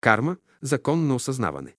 [0.00, 1.76] Карма– закон на осъзнаване.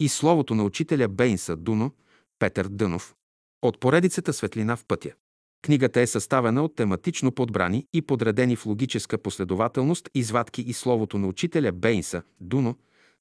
[0.00, 1.92] И словото на учителя Бейнса Дуно,
[2.38, 3.14] Петър Дънов,
[3.62, 5.12] от поредицата Светлина в пътя.
[5.62, 11.26] Книгата е съставена от тематично подбрани и подредени в логическа последователност извадки и словото на
[11.26, 12.78] учителя Бейнса Дуно,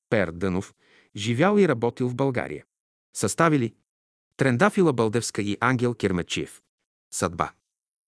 [0.09, 0.73] Пер Дънов,
[1.15, 2.65] живял и работил в България.
[3.15, 3.73] Съставили
[4.37, 6.61] Трендафила Бълдевска и Ангел Кермечиев.
[7.13, 7.51] Съдба.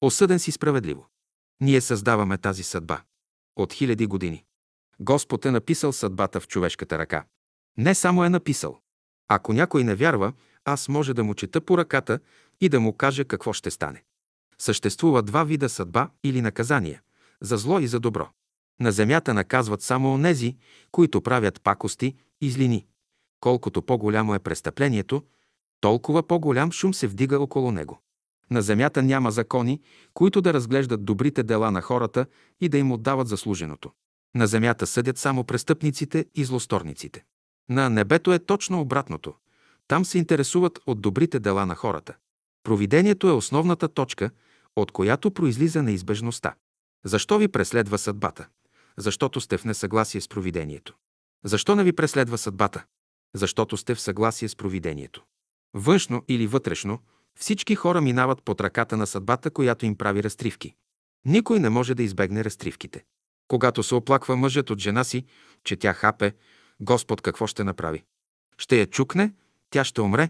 [0.01, 1.07] Осъден си справедливо.
[1.61, 3.01] Ние създаваме тази съдба.
[3.55, 4.45] От хиляди години.
[4.99, 7.25] Господ е написал съдбата в човешката ръка.
[7.77, 8.79] Не само е написал.
[9.27, 10.33] Ако някой не вярва,
[10.65, 12.19] аз може да му чета по ръката
[12.61, 14.03] и да му кажа какво ще стане.
[14.57, 17.01] Съществува два вида съдба или наказание–
[17.41, 18.29] за зло и за добро.
[18.79, 20.57] На земята наказват само онези,
[20.91, 22.87] които правят пакости и злини.
[23.39, 25.23] Колкото по-голямо е престъплението,
[25.81, 28.01] толкова по-голям шум се вдига около него.
[28.51, 29.81] На земята няма закони,
[30.13, 32.25] които да разглеждат добрите дела на хората
[32.61, 33.91] и да им отдават заслуженото.
[34.35, 37.23] На земята съдят само престъпниците и злосторниците.
[37.69, 39.33] На небето е точно обратното.
[39.87, 42.15] Там се интересуват от добрите дела на хората.
[42.63, 44.31] Провидението е основната точка,
[44.75, 46.55] от която произлиза неизбежността.
[47.05, 48.47] Защо ви преследва съдбата?
[48.97, 50.95] Защото сте в несъгласие с провидението.
[51.43, 52.83] Защо не ви преследва съдбата?
[53.35, 55.23] Защото сте в съгласие с провидението.
[55.73, 56.99] Външно или вътрешно,
[57.39, 60.73] всички хора минават под ръката на съдбата, която им прави разтривки.
[61.25, 63.03] Никой не може да избегне разтривките.
[63.49, 65.25] Когато се оплаква мъжът от жена си,
[65.63, 66.33] че тя хапе,
[66.79, 68.03] Господ какво ще направи?
[68.57, 69.33] Ще я чукне,
[69.69, 70.29] тя ще умре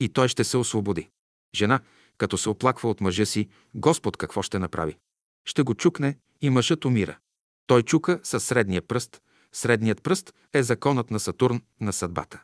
[0.00, 1.10] и той ще се освободи.
[1.56, 1.80] Жена,
[2.18, 4.96] като се оплаква от мъжа си, Господ какво ще направи?
[5.44, 7.18] Ще го чукне и мъжът умира.
[7.66, 9.22] Той чука със средния пръст.
[9.52, 12.42] Средният пръст е законът на Сатурн на съдбата.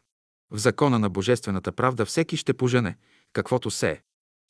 [0.50, 2.96] В закона на Божествената правда всеки ще пожене,
[3.32, 4.00] каквото се е.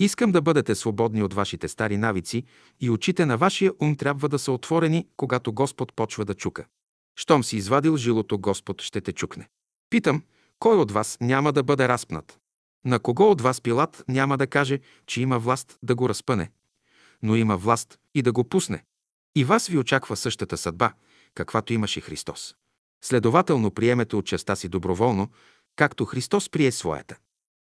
[0.01, 2.45] Искам да бъдете свободни от вашите стари навици
[2.81, 6.65] и очите на вашия ум трябва да са отворени, когато Господ почва да чука.
[7.17, 9.49] Щом си извадил жилото, Господ ще те чукне.
[9.91, 10.23] Питам,
[10.59, 12.39] кой от вас няма да бъде разпнат?
[12.85, 16.51] На кого от вас Пилат няма да каже, че има власт да го разпъне,
[17.23, 18.85] но има власт и да го пусне?
[19.37, 20.93] И вас ви очаква същата съдба,
[21.35, 22.55] каквато имаше Христос.
[23.05, 25.29] Следователно приемете от частта си доброволно,
[25.77, 27.17] както Христос прие своята.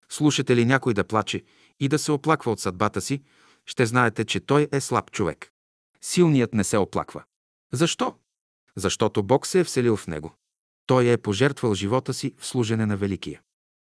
[0.09, 1.43] Слушате ли някой да плаче
[1.81, 3.23] и да се оплаква от съдбата си,
[3.67, 5.53] ще знаете, че той е слаб човек.
[6.03, 7.25] Силният не се оплаква.
[7.73, 8.15] Защо?
[8.77, 10.35] Защото Бог се е вселил в него.
[10.87, 13.41] Той е пожертвал живота си в служене на Великия.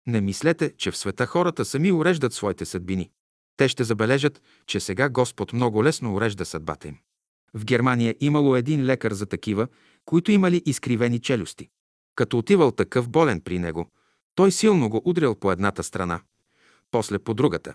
[0.07, 3.11] Не мислете, че в света хората сами уреждат своите съдбини.
[3.57, 6.99] Те ще забележат, че сега Господ много лесно урежда съдбата им.
[7.55, 9.69] В Германия имало един лекар за такива,
[10.05, 11.69] които имали изкривени челюсти.
[12.15, 13.91] Като отивал такъв болен при него,
[14.35, 16.21] той силно го удрял по едната страна,
[16.91, 17.75] после по другата.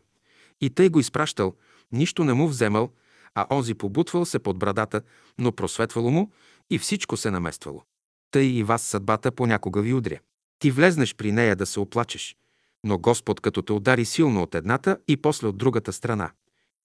[0.62, 1.56] И тъй го изпращал,
[1.92, 2.90] нищо не му вземал,
[3.36, 5.02] а онзи побутвал се под брадата,
[5.38, 6.31] но просветвало му
[6.70, 7.84] и всичко се намествало.
[8.31, 10.20] Тъй и вас съдбата понякога ви удря.
[10.59, 12.38] Ти влезнеш при нея да се оплачеш,
[12.84, 16.32] но Господ като те удари силно от едната и после от другата страна.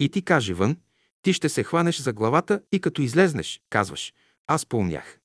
[0.00, 0.76] И ти каже вън,
[1.22, 4.12] ти ще се хванеш за главата и като излезнеш, казваш,
[4.46, 5.18] аз поумнях.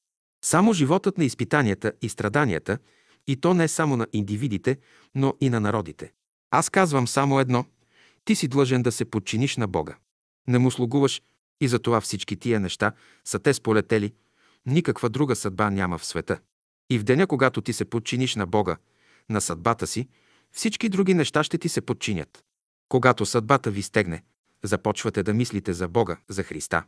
[0.44, 2.78] Само животът на изпитанията и страданията,
[3.28, 4.78] и то не само на индивидите,
[5.16, 6.12] но и на народите.
[6.56, 7.66] Аз казвам само едно.
[8.26, 9.96] Ти си длъжен да се подчиниш на Бога.
[10.48, 11.22] Не му слугуваш
[11.62, 12.92] и затова всички тия неща
[13.26, 14.14] са те сполетели.
[14.66, 16.40] Никаква друга съдба няма в света.
[16.90, 18.78] И в деня, когато ти се подчиниш на Бога,
[19.30, 20.08] на съдбата си,
[20.52, 22.44] всички други неща ще ти се подчинят.
[22.90, 24.24] Когато съдбата ви стегне,
[24.64, 26.84] започвате да мислите за Бога, за Христа.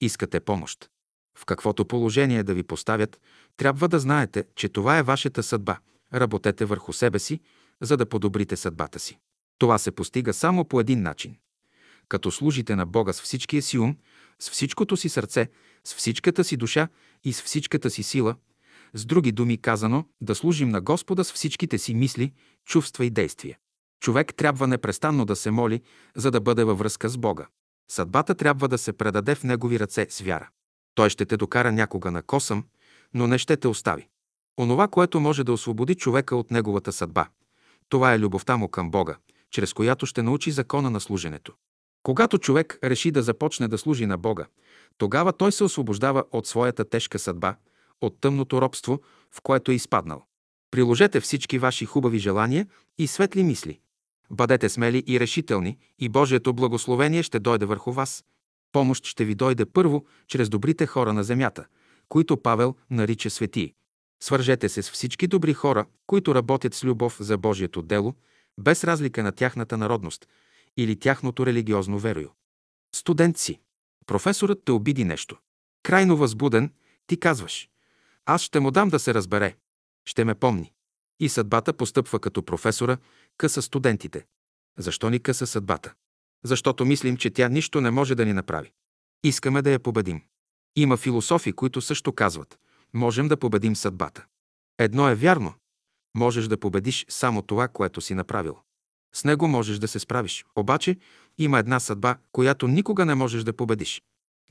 [0.00, 0.90] Искате помощ.
[1.38, 3.20] В каквото положение да ви поставят,
[3.56, 5.78] трябва да знаете, че това е вашата съдба.
[6.14, 7.40] Работете върху себе си,
[7.82, 9.18] за да подобрите съдбата си.
[9.58, 11.36] Това се постига само по един начин.
[12.08, 13.96] Като служите на Бога с всичкия си ум,
[14.38, 15.48] с всичкото си сърце,
[15.84, 16.88] с всичката си душа
[17.24, 18.34] и с всичката си сила,
[18.94, 22.32] с други думи казано, да служим на Господа с всичките си мисли,
[22.64, 23.58] чувства и действия.
[24.00, 25.82] Човек трябва непрестанно да се моли,
[26.16, 27.46] за да бъде във връзка с Бога.
[27.90, 30.48] Съдбата трябва да се предаде в Негови ръце с вяра.
[30.94, 32.64] Той ще те докара някога на косъм,
[33.14, 34.08] но не ще те остави.
[34.60, 37.28] Онова, което може да освободи човека от неговата съдба,
[37.90, 39.16] това е любовта му към Бога,
[39.50, 41.52] чрез която ще научи закона на служенето.
[42.02, 44.46] Когато човек реши да започне да служи на Бога,
[44.98, 47.56] тогава той се освобождава от своята тежка съдба,
[48.00, 49.00] от тъмното робство,
[49.30, 50.24] в което е изпаднал.
[50.70, 52.66] Приложете всички ваши хубави желания
[52.98, 53.80] и светли мисли.
[54.30, 58.24] Бъдете смели и решителни и Божието благословение ще дойде върху вас.
[58.72, 61.64] Помощ ще ви дойде първо чрез добрите хора на земята,
[62.08, 63.74] които Павел нарича светии.
[64.22, 68.14] Свържете се с всички добри хора, които работят с любов за Божието дело,
[68.58, 70.28] без разлика на тяхната народност
[70.76, 72.28] или тяхното религиозно верою.
[72.94, 73.60] Студент си.
[74.06, 75.38] Професорът те обиди нещо.
[75.82, 76.72] Крайно възбуден,
[77.06, 77.68] ти казваш.
[78.26, 79.56] Аз ще му дам да се разбере.
[80.04, 80.72] Ще ме помни.
[81.20, 82.98] И съдбата постъпва като професора,
[83.36, 84.26] къса студентите.
[84.78, 85.94] Защо ни къса съдбата?
[86.44, 88.72] Защото мислим, че тя нищо не може да ни направи.
[89.24, 90.22] Искаме да я победим.
[90.76, 92.58] Има философи, които също казват,
[92.94, 94.24] можем да победим съдбата.
[94.78, 95.54] Едно е вярно.
[96.16, 98.58] Можеш да победиш само това, което си направил.
[99.14, 100.44] С него можеш да се справиш.
[100.56, 100.96] Обаче
[101.38, 104.02] има една съдба, която никога не можеш да победиш.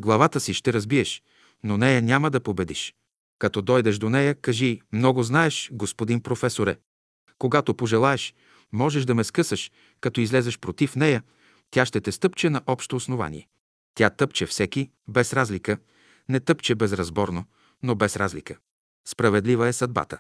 [0.02, 1.24] Главата си ще разбиеш,
[1.64, 2.94] но нея няма да победиш.
[3.40, 6.78] Като дойдеш до нея, кажи, много знаеш, господин професоре.
[7.38, 8.34] Когато пожелаеш,
[8.72, 9.72] можеш да ме скъсаш,
[10.02, 11.24] като излезеш против нея,
[11.72, 13.48] тя ще те стъпче на общо основание.
[13.96, 15.78] Тя тъпче всеки, без разлика,
[16.30, 17.46] не тъпче безразборно,
[17.84, 18.58] но без разлика.
[19.08, 20.20] Справедлива е съдбата.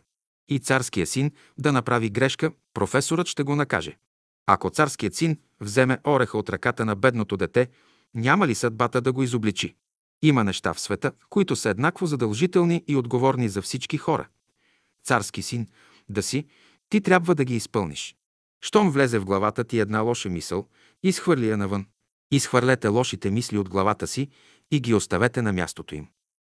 [0.49, 3.97] И царския син да направи грешка, професорът ще го накаже.
[4.45, 7.67] Ако царският син вземе ореха от ръката на бедното дете,
[8.13, 9.75] няма ли съдбата да го изобличи?
[10.21, 14.27] Има неща в света, които са еднакво задължителни и отговорни за всички хора.
[15.03, 15.67] Царски син,
[16.09, 16.45] да си,
[16.89, 18.15] ти трябва да ги изпълниш.
[18.61, 20.67] Щом влезе в главата ти една лоша мисъл,
[21.03, 21.85] изхвърли я навън.
[22.31, 24.29] Изхвърлете лошите мисли от главата си
[24.71, 26.07] и ги оставете на мястото им.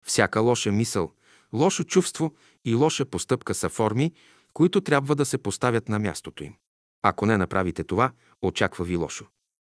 [0.04, 1.12] Всяка лоша мисъл,
[1.52, 2.34] лошо чувство
[2.64, 4.12] и лоша постъпка са форми,
[4.52, 6.54] които трябва да се поставят на мястото им.
[7.02, 8.12] Ако не направите това,
[8.42, 9.26] очаква ви лошо.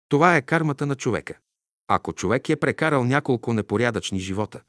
[0.10, 1.38] Това е кармата на човека.
[1.88, 4.62] Ако човек е прекарал няколко непорядъчни живота,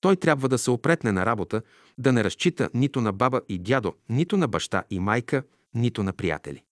[0.00, 1.62] той трябва да се опретне на работа,
[1.98, 5.42] да не разчита нито на баба и дядо, нито на баща и майка,
[5.74, 6.62] нито на приятели.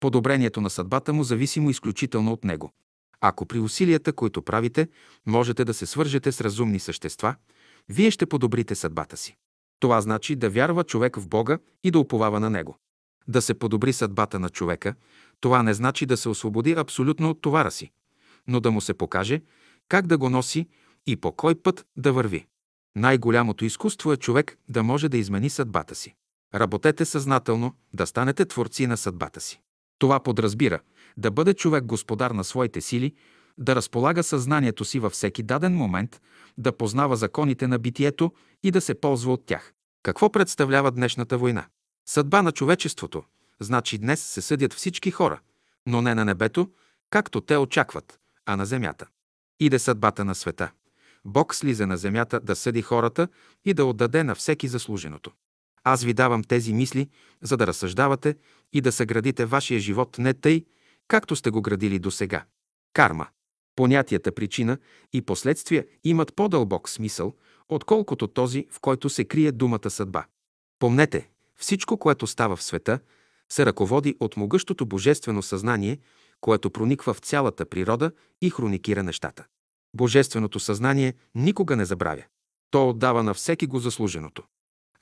[0.00, 2.72] Подобрението на съдбата му зависимо изключително от него.
[3.20, 4.88] Ако при усилията, които правите,
[5.26, 7.34] можете да се свържете с разумни същества,
[7.88, 9.36] вие ще подобрите съдбата си.
[9.80, 12.78] Това значи да вярва човек в Бога и да уповава на Него.
[13.28, 14.94] Да се подобри съдбата на човека,
[15.40, 17.90] това не значи да се освободи абсолютно от товара си,
[18.46, 19.42] но да му се покаже
[19.88, 20.68] как да го носи
[21.06, 22.46] и по кой път да върви.
[22.96, 26.14] Най-голямото изкуство е човек да може да измени съдбата си.
[26.54, 29.60] Работете съзнателно, да станете творци на съдбата си.
[29.98, 30.80] Това подразбира
[31.16, 33.14] да бъде човек господар на своите сили,
[33.58, 36.20] да разполага съзнанието си във всеки даден момент,
[36.58, 38.32] да познава законите на битието
[38.62, 39.72] и да се ползва от тях.
[40.02, 41.66] Какво представлява днешната война?
[42.08, 43.22] Съдба на човечеството.
[43.60, 45.40] Значи днес се съдят всички хора,
[45.86, 46.70] но не на небето,
[47.10, 49.06] както те очакват, а на земята.
[49.60, 50.70] Иде съдбата на света.
[51.24, 53.28] Бог слиза на земята да съди хората
[53.64, 55.32] и да отдаде на всеки заслуженото.
[55.84, 57.08] Аз ви давам тези мисли,
[57.42, 58.36] за да разсъждавате
[58.72, 60.64] и да съградите вашия живот не тъй,
[61.08, 62.44] както сте го градили до сега.
[62.92, 63.26] Карма.
[63.76, 64.78] Понятията причина
[65.12, 67.34] и последствия имат по-дълбок смисъл,
[67.68, 70.24] отколкото този, в който се крие думата съдба.
[70.78, 72.98] Помнете, всичко, което става в света,
[73.52, 75.98] се ръководи от могъщото божествено съзнание,
[76.40, 79.44] което прониква в цялата природа и хроникира нещата.
[79.94, 82.22] Божественото съзнание никога не забравя.
[82.70, 84.42] То отдава на всеки го заслуженото.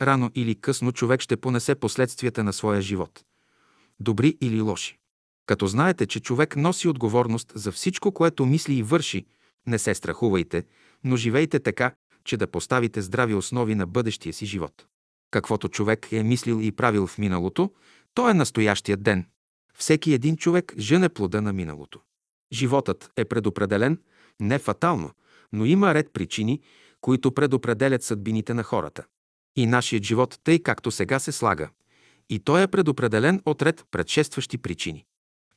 [0.03, 3.25] Рано или късно човек ще понесе последствията на своя живот.
[4.01, 4.99] Добри или лоши.
[5.47, 9.27] Като знаете, че човек носи отговорност за всичко, което мисли и върши,
[9.67, 10.65] не се страхувайте,
[11.05, 11.95] но живейте така,
[12.25, 14.87] че да поставите здрави основи на бъдещия си живот.
[15.31, 17.73] Каквото човек е мислил и правил в миналото,
[18.15, 19.27] то е настоящия ден.
[19.75, 22.01] Всеки един човек жене плода на миналото.
[22.53, 23.99] Животът е предопределен,
[24.41, 25.11] не фатално,
[25.53, 26.61] но има ред причини,
[27.01, 29.05] които предопределят съдбините на хората.
[29.57, 31.71] И нашият живот, тъй както сега се слага,
[32.31, 35.05] и той е предопределен от ред предшестващи причини.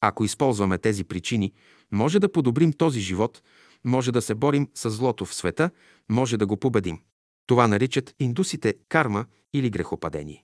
[0.01, 1.53] Ако използваме тези причини,
[1.91, 3.43] може да подобрим този живот,
[3.83, 5.69] може да се борим с злото в света,
[6.09, 6.99] може да го победим.
[7.47, 10.43] Това наричат индусите карма или грехопадение.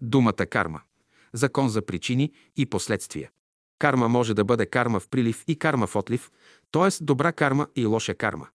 [0.00, 0.80] Думата карма–
[1.32, 3.30] закон за причини и последствия.
[3.78, 6.30] Карма може да бъде карма в прилив и карма в отлив,
[6.70, 7.04] т.е.
[7.04, 8.48] добра карма и лоша карма.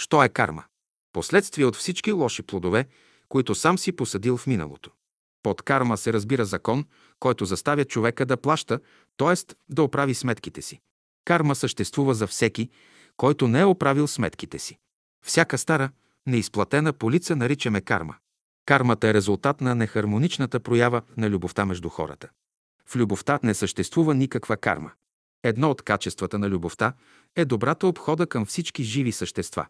[0.00, 0.64] Що е карма?
[1.12, 2.86] Последствие от всички лоши плодове,
[3.28, 4.90] които сам си посадил в миналото.
[5.42, 6.84] Под карма се разбира закон,
[7.20, 8.80] който заставя човека да плаща,
[9.16, 9.54] т.е.
[9.68, 10.80] да оправи сметките си.
[11.24, 12.70] Карма съществува за всеки,
[13.16, 14.78] който не е оправил сметките си.
[15.24, 15.90] Всяка стара,
[16.26, 18.14] неизплатена полица наричаме карма.
[18.66, 22.28] Кармата е резултат на нехармоничната проява на любовта между хората.
[22.86, 24.90] В любовта не съществува никаква карма.
[25.42, 26.92] Едно от качествата на любовта
[27.36, 29.66] е добрата обхода към всички живи същества.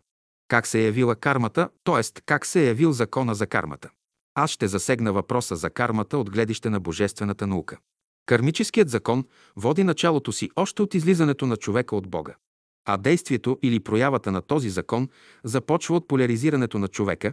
[0.48, 2.20] Как се е явила кармата, т.е.
[2.26, 3.90] как се е явил закона за кармата.
[4.34, 7.78] Аз ще засегна въпроса за кармата от гледище на божествената наука.
[8.26, 9.24] Кармическият закон
[9.56, 12.34] води началото си още от излизането на човека от Бога.
[12.84, 15.08] А действието или проявата на този закон
[15.44, 17.32] започва от поляризирането на човека,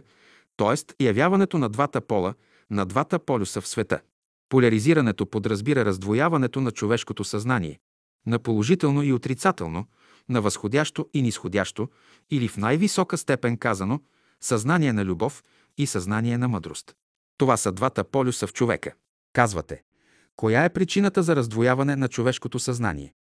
[0.56, 1.04] т.е.
[1.04, 2.34] явяването на двата пола,
[2.70, 4.00] на двата полюса в света.
[4.48, 7.78] Поляризирането подразбира раздвояването на човешкото съзнание
[8.26, 9.86] на положително и отрицателно,
[10.28, 11.88] на възходящо и нисходящо,
[12.30, 14.00] или в най-висока степен казано,
[14.40, 15.44] съзнание на любов
[15.78, 16.94] и съзнание на мъдрост.
[17.36, 18.92] Това са двата полюса в човека.
[19.32, 19.82] Казвате,
[20.36, 23.14] коя е причината за раздвояване на човешкото съзнание?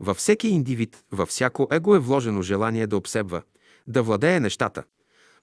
[0.00, 3.42] Във всеки индивид, във всяко его е вложено желание да обсебва,
[3.86, 4.84] да владее нещата,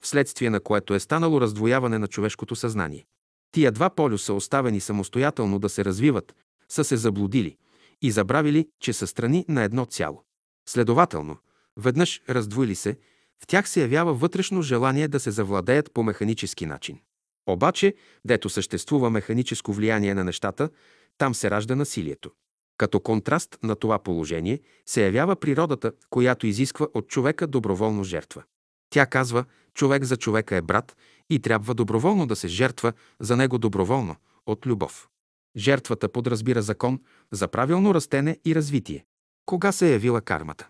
[0.00, 3.06] вследствие на което е станало раздвояване на човешкото съзнание.
[3.52, 6.34] Тия два полюса, оставени самостоятелно да се развиват,
[6.68, 7.56] са се заблудили
[8.02, 10.24] и забравили, че са страни на едно цяло.
[10.68, 11.36] Следователно,
[11.76, 12.98] веднъж раздвоили се,
[13.42, 16.98] в тях се явява вътрешно желание да се завладеят по механически начин.
[17.46, 17.94] Обаче,
[18.24, 20.70] дето съществува механическо влияние на нещата,
[21.18, 22.30] там се ражда насилието.
[22.76, 28.42] Като контраст на това положение се явява природата, която изисква от човека доброволно жертва.
[28.90, 29.44] Тя казва,
[29.74, 30.96] човек за човека е брат
[31.30, 34.16] и трябва доброволно да се жертва за него доброволно,
[34.46, 35.08] от любов.
[35.56, 37.00] Жертвата подразбира закон
[37.32, 39.04] за правилно растене и развитие.
[39.46, 40.68] Кога се е явила кармата?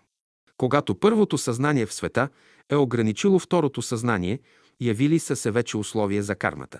[0.61, 2.29] Когато първото съзнание в света
[2.69, 4.39] е ограничило второто съзнание,
[4.81, 6.79] явили са се вече условия за кармата.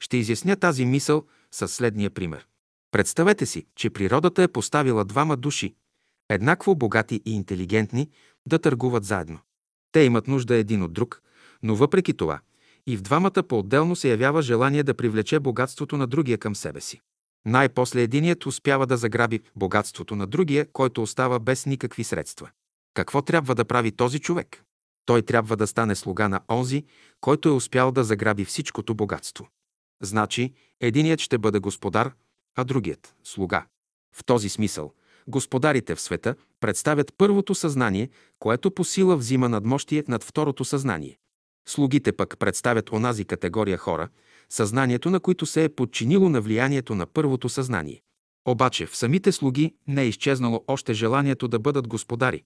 [0.00, 2.46] Ще изясня тази мисъл със следния пример.
[2.90, 5.74] Представете си, че природата е поставила двама души,
[6.28, 8.10] еднакво богати и интелигентни,
[8.46, 9.38] да търгуват заедно.
[9.92, 11.22] Те имат нужда един от друг,
[11.62, 12.40] но въпреки това
[12.86, 17.00] и в двамата по-отделно се явява желание да привлече богатството на другия към себе си.
[17.46, 22.50] Най-после единият успява да заграби богатството на другия, който остава без никакви средства.
[22.98, 24.64] Какво трябва да прави този човек?
[25.06, 26.84] Той трябва да стане слуга на онзи,
[27.20, 29.48] който е успял да заграби всичкото богатство.
[30.02, 32.12] Значи, единият ще бъде господар,
[32.56, 33.66] а другият– слуга.
[34.16, 34.92] В този смисъл,
[35.28, 41.18] господарите в света представят първото съзнание, което по сила взима надмощие над второто съзнание.
[41.68, 44.08] Слугите пък представят онази категория хора,
[44.48, 48.02] съзнанието на които се е подчинило на влиянието на първото съзнание.
[48.48, 52.42] Обаче в самите слуги не е изчезнало още желанието да бъдат господари,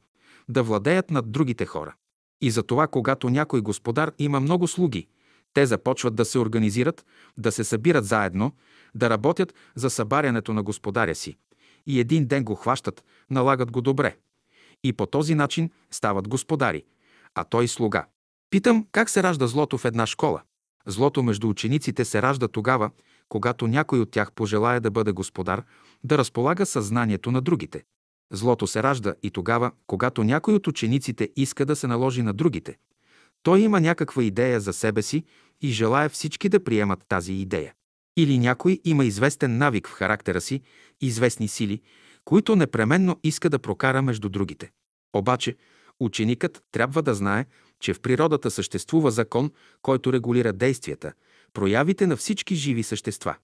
[0.48, 1.94] да владеят над другите хора.
[2.40, 5.08] И затова, когато някой господар има много слуги,
[5.54, 7.06] те започват да се организират,
[7.38, 8.52] да се събират заедно,
[8.94, 11.36] да работят за събарянето на господаря си.
[11.86, 14.16] И един ден го хващат, налагат го добре.
[14.84, 16.84] И по този начин стават господари,
[17.34, 18.06] а той слуга.
[18.50, 20.42] Питам, как се ражда злото в една школа?
[20.86, 22.90] Злото между учениците се ражда тогава,
[23.28, 25.62] когато някой от тях пожелая да бъде господар,
[26.04, 27.84] да разполага съзнанието на другите.
[28.32, 32.76] Злото се ражда и тогава, когато някой от учениците иска да се наложи на другите.
[33.42, 35.24] Той има някаква идея за себе си
[35.60, 37.72] и желая всички да приемат тази идея.
[38.16, 40.62] Или някой има известен навик в характера си,
[41.00, 41.80] известни сили,
[42.24, 44.70] които непременно иска да прокара между другите.
[45.12, 45.56] Обаче,
[46.00, 47.46] ученикът трябва да знае,
[47.80, 49.50] че в природата съществува закон,
[49.82, 51.12] който регулира действията,
[51.52, 53.36] проявите на всички живи същества.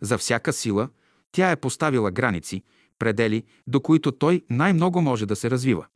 [0.00, 0.88] За всяка сила
[1.32, 2.62] тя е поставила граници,
[2.98, 5.86] предели, до които той най-много може да се развива.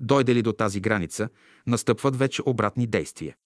[0.00, 1.28] Дойде ли до тази граница,
[1.66, 3.36] настъпват вече обратни действия.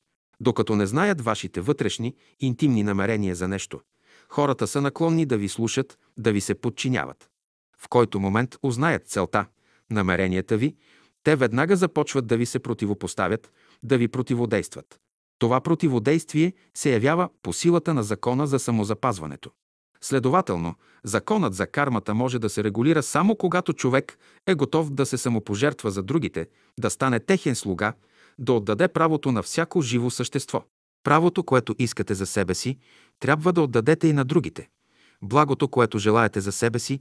[0.40, 3.80] Докато не знаят вашите вътрешни, интимни намерения за нещо,
[4.28, 7.30] хората са наклонни да ви слушат, да ви се подчиняват.
[7.78, 9.46] В който момент узнаят целта,
[9.90, 10.76] намеренията ви,
[11.24, 13.52] те веднага започват да ви се противопоставят,
[13.82, 15.00] да ви противодействат.
[15.38, 19.50] Това противодействие се явява по силата на закона за самозапазването.
[20.04, 25.18] Следователно, законът за кармата може да се регулира само когато човек е готов да се
[25.18, 26.46] самопожертва за другите,
[26.80, 27.92] да стане техен слуга,
[28.38, 30.64] да отдаде правото на всяко живо същество.
[31.04, 32.78] Правото, което искате за себе си,
[33.20, 34.68] трябва да отдадете и на другите.
[35.22, 37.00] Благото, което желаете за себе си,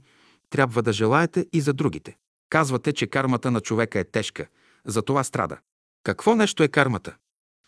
[0.50, 2.16] трябва да желаете и за другите.
[2.50, 4.46] Казвате, че кармата на човека е тежка,
[4.86, 5.58] затова страда.
[6.04, 7.16] Какво нещо е кармата?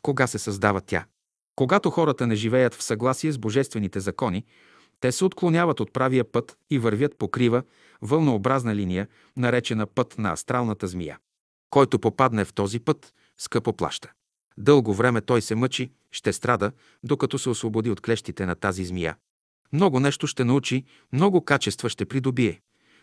[0.02, 1.04] Кога се създава тя?
[1.56, 4.44] Когато хората не живеят в съгласие с божествените закони,
[5.00, 7.62] те се отклоняват от правия път и вървят по крива,
[8.02, 11.18] вълнообразна линия, наречена път на астралната змия.
[11.70, 14.12] Който попадне в този път, скъпо плаща.
[14.58, 16.72] Дълго време той се мъчи, ще страда,
[17.02, 19.16] докато се освободи от клещите на тази змия.
[19.72, 22.60] Много нещо ще научи, много качества ще придобие,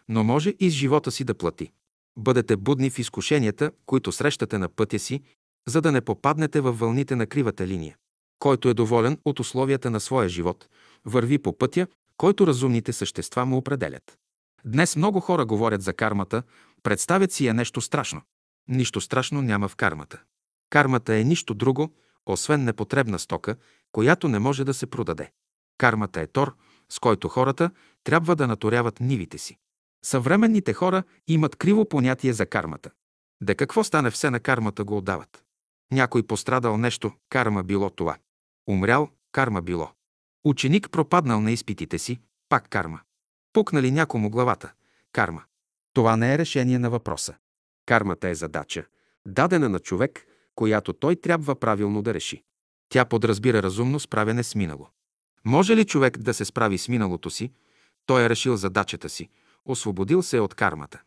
[0.10, 1.72] но може и с живота си да плати.
[2.18, 5.22] Бъдете будни в изкушенията, които срещате на пътя си,
[5.68, 7.96] за да не попаднете във вълните на кривата линия.
[8.42, 10.68] Който е доволен от условията на своя живот,
[11.06, 14.18] върви по пътя, който разумните същества му определят.
[14.66, 16.44] Днес много хора говорят за кармата,
[16.84, 18.22] представят си я нещо страшно.
[18.68, 20.22] Нищо страшно няма в кармата.
[20.70, 21.94] Кармата е нищо друго,
[22.26, 23.56] освен непотребна стока,
[23.92, 25.32] която не може да се продаде.
[25.78, 26.56] Кармата е тор,
[26.90, 27.72] с който хората
[28.04, 29.58] трябва да наторяват нивите си.
[30.06, 32.92] Съвременните хора имат криво понятие за кармата.
[33.44, 35.44] Де какво стане все на кармата го отдават.
[35.92, 38.18] Някой пострадал нещо, карма било това.
[38.70, 39.92] Умрял, карма било.
[40.44, 43.00] Ученик пропаднал на изпитите си, пак карма.
[43.54, 44.74] Пукнали някому главата,
[45.12, 45.44] карма.
[45.94, 47.36] Това не е решение на въпроса.
[47.86, 48.86] Кармата е задача,
[49.28, 52.44] дадена на човек, която той трябва правилно да реши.
[52.90, 54.88] Тя подразбира разумно справяне с минало.
[55.46, 57.52] Може ли човек да се справи с миналото си,
[58.06, 59.30] Той е решил задачата си,
[59.66, 61.02] освободил се от кармата.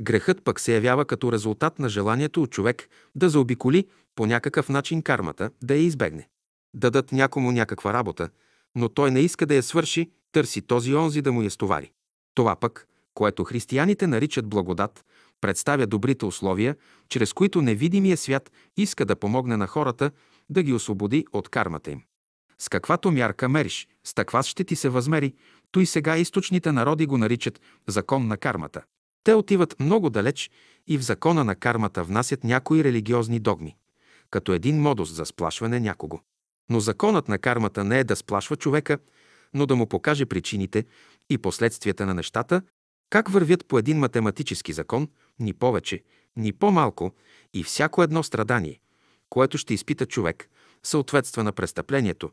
[0.00, 5.02] Грехът пък се явява като резултат на желанието от човек да заобиколи по някакъв начин
[5.02, 6.28] кармата, да я избегне.
[6.74, 8.28] Дадат някому някаква работа,
[8.74, 11.92] но той не иска да я свърши, търси този онзи да му я стовари.
[12.34, 15.04] Това пък, което християните наричат благодат,
[15.40, 16.76] представя добрите условия,
[17.08, 20.10] чрез които невидимия свят иска да помогне на хората
[20.50, 22.02] да ги освободи от кармата им.
[22.58, 25.34] С каквато мярка мериш, с таква ще ти се възмери,
[25.70, 28.82] то и сега източните народи го наричат закон на кармата.
[29.24, 30.50] Те отиват много далеч
[30.86, 33.76] и в закона на кармата внасят някои религиозни догми,
[34.30, 36.20] като един модус за сплашване някого.
[36.70, 38.98] Но законът на кармата не е да сплашва човека,
[39.54, 40.84] но да му покаже причините
[41.30, 42.62] и последствията на нещата,
[43.10, 45.08] как вървят по един математически закон,
[45.38, 46.02] ни повече,
[46.36, 47.14] ни по-малко,
[47.54, 48.80] и всяко едно страдание,
[49.30, 50.50] което ще изпита човек,
[50.82, 52.30] съответства на престъплението,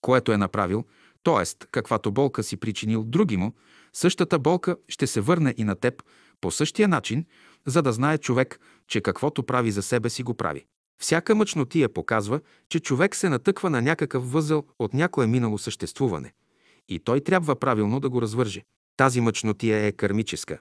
[0.00, 0.84] което е направил,
[1.22, 1.66] т.е.
[1.70, 3.54] каквато болка си причинил други му,
[3.92, 6.02] същата болка ще се върне и на теб
[6.40, 7.26] по същия начин,
[7.66, 10.66] за да знае човек, че каквото прави за себе си го прави.
[11.00, 16.32] Всяка мъчнотия показва, че човек се натъква на някакъв възъл от някое минало съществуване
[16.88, 18.64] и той трябва правилно да го развърже.
[18.96, 20.58] Тази мъчнотия е кармическа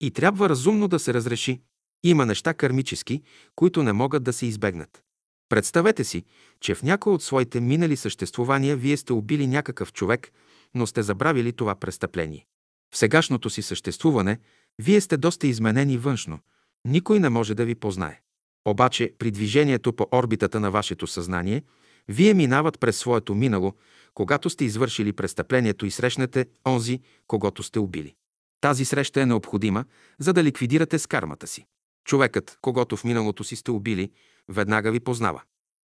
[0.00, 1.60] и трябва разумно да се разреши.
[2.04, 3.22] Има неща кармически,
[3.54, 5.02] които не могат да се избегнат.
[5.48, 6.24] Представете си,
[6.60, 10.32] че в някой от своите минали съществувания вие сте убили някакъв човек,
[10.74, 12.46] но сте забравили това престъпление.
[12.94, 14.38] В сегашното си съществуване
[14.78, 16.38] вие сте доста изменени външно.
[16.84, 18.20] Никой не може да ви познае.
[18.68, 21.62] Обаче при движението по орбитата на вашето съзнание,
[22.08, 23.72] вие минават през своето минало,
[24.14, 28.14] когато сте извършили престъплението и срещнете онзи, когато сте убили.
[28.60, 29.84] Тази среща е необходима,
[30.18, 31.66] за да ликвидирате с кармата си.
[32.04, 34.10] Човекът, когато в миналото си сте убили,
[34.48, 35.42] веднага ви познава.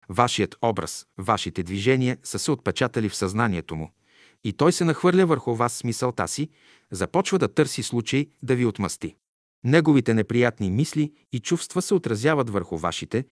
[0.09, 3.91] Вашият образ, вашите движения са се отпечатали в съзнанието му.
[4.43, 6.49] И той се нахвърля върху вас с мисълта си,
[6.91, 9.15] започва да търси случай да ви отмъсти.
[9.63, 13.25] Неговите неприятни мисли и чувства се отразяват върху вашите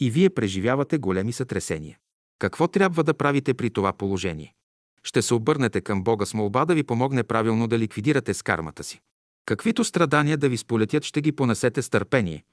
[0.00, 1.98] и вие преживявате големи сътресения.
[2.38, 4.54] Какво трябва да правите при това положение?
[5.02, 8.84] Ще се обърнете към Бога с молба да ви помогне правилно да ликвидирате с кармата
[8.84, 9.00] си.
[9.46, 12.44] Каквито страдания да ви сполетят, ще ги понесете с търпение,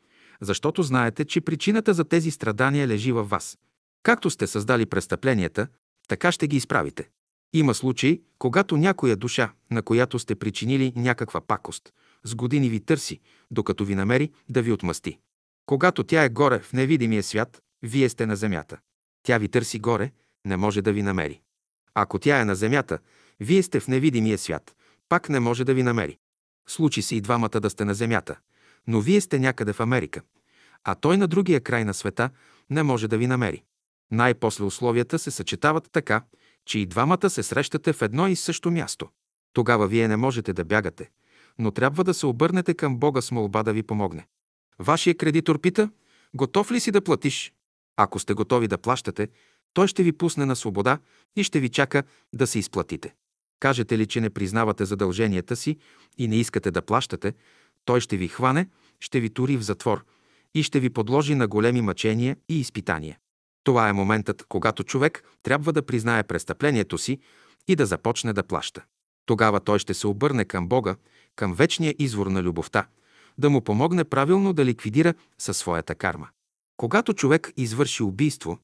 [0.42, 3.58] защото знаете, че причината за тези страдания лежи във вас.
[4.04, 5.68] Както сте създали престъпленията,
[6.08, 7.10] така ще ги изправите.
[7.54, 13.20] Има случаи, когато някоя душа, на която сте причинили някаква пакост, с години ви търси,
[13.52, 15.20] докато ви намери да ви отмъсти.
[15.66, 18.78] Когато тя е горе в невидимия свят, вие сте на земята.
[19.24, 20.12] Тя ви търси горе,
[20.46, 21.42] не може да ви намери.
[21.94, 23.00] Ако тя е на земята,
[23.40, 24.76] вие сте в невидимия свят,
[25.10, 26.18] пак не може да ви намери.
[26.68, 28.36] Случи се и двамата да сте на земята,
[28.88, 30.22] но вие сте някъде в Америка,
[30.84, 32.30] а той на другия край на света
[32.70, 33.64] не може да ви намери.
[34.12, 36.24] Най-после условията се съчетават така,
[36.66, 39.10] че и двамата се срещате в едно и също място.
[39.54, 41.10] Тогава вие не можете да бягате,
[41.60, 44.28] но трябва да се обърнете към Бога с молба да ви помогне.
[44.80, 45.90] Вашия кредитор пита,
[46.34, 47.54] готов ли си да платиш?
[47.98, 49.28] Ако сте готови да плащате,
[49.74, 51.00] той ще ви пусне на свобода
[51.36, 53.14] и ще ви чака да се изплатите.
[53.60, 55.78] Кажете ли, че не признавате задълженията си
[56.18, 57.34] и не искате да плащате,
[57.86, 60.06] той ще ви хване, ще ви тури в затвор
[60.56, 63.18] и ще ви подложи на големи мъчения и изпитания.
[63.64, 67.20] Това е моментът, когато човек трябва да признае престъплението си
[67.68, 68.84] и да започне да плаща.
[69.26, 70.96] Тогава той ще се обърне към Бога,
[71.38, 72.88] към вечния извор на любовта,
[73.38, 76.28] да му помогне правилно да ликвидира със своята карма.
[76.78, 78.60] Когато човек извърши убийство,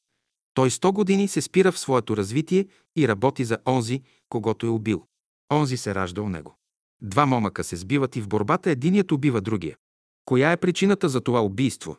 [0.54, 5.06] той 100 години се спира в своето развитие и работи за онзи, когато е убил.
[5.52, 6.56] Онзи се ражда у него.
[7.02, 9.76] Два момъка се сбиват и в борбата единият убива другия.
[10.24, 11.96] Коя е причината за това убийство?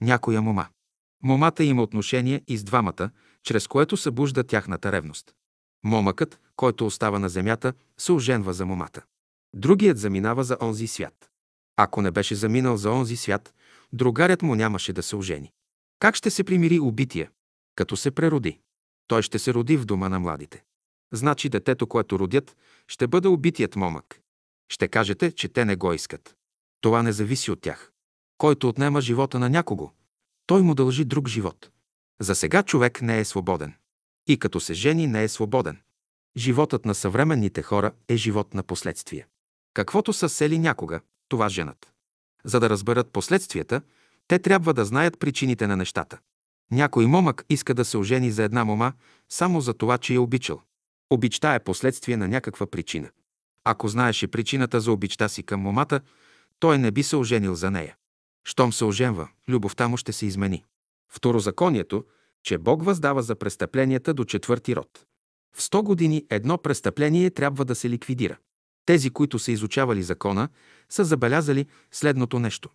[0.00, 0.66] Някоя мома.
[1.22, 3.10] Момата има отношение и с двамата,
[3.42, 5.34] чрез което събужда тяхната ревност.
[5.84, 9.02] Момъкът, който остава на земята, се оженва за момата.
[9.58, 11.30] Другият заминава за онзи свят.
[11.76, 13.54] Ако не беше заминал за онзи свят,
[13.92, 15.52] другарят му нямаше да се ожени.
[15.98, 17.30] Как ще се примири убития?
[17.74, 18.58] Като се прероди.
[19.06, 20.64] Той ще се роди в дома на младите.
[21.12, 22.56] Значи детето, което родят,
[22.88, 24.20] ще бъде убитият момък.
[24.68, 26.36] Ще кажете, че те не го искат.
[26.80, 27.92] Това не зависи от тях.
[28.36, 29.90] Който отнема живота на някого,
[30.46, 31.70] той му дължи друг живот.
[32.20, 33.74] За сега човек не е свободен.
[34.26, 35.80] И като се жени, не е свободен.
[36.36, 39.26] Животът на съвременните хора е живот на последствия.
[39.78, 41.92] Каквото са сели някога, това женат.
[42.44, 43.80] За да разберат последствията,
[44.28, 46.18] те трябва да знаят причините на нещата.
[46.70, 48.92] Някой момък иска да се ожени за една мома
[49.28, 50.62] само за това, че я обичал.
[51.10, 53.10] Обичта е последствие на някаква причина.
[53.64, 56.00] Ако знаеше причината за обичта си към момата,
[56.58, 57.96] той не би се оженил за нея.
[58.44, 60.64] Щом се оженва, любовта му ще се измени.
[61.08, 62.04] Второзаконието,
[62.42, 65.04] че Бог въздава за престъпленията до четвърти род.
[65.56, 68.36] В 100 години едно престъпление трябва да се ликвидира.
[68.88, 70.48] Тези, които са изучавали закона,
[70.88, 72.68] са забелязали следното нещо.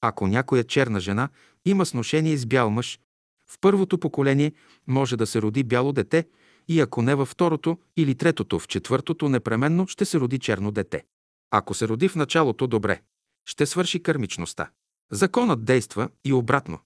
[0.00, 1.28] Ако някоя черна жена
[1.64, 3.00] има сношение с бял мъж,
[3.46, 4.52] в първото поколение
[4.86, 6.28] може да се роди бяло дете
[6.68, 11.04] и ако не във второто или третото, в четвъртото непременно ще се роди черно дете.
[11.50, 13.00] Ако се роди в началото, добре,
[13.44, 14.70] ще свърши кърмичността.
[15.12, 16.78] Законът действа и обратно.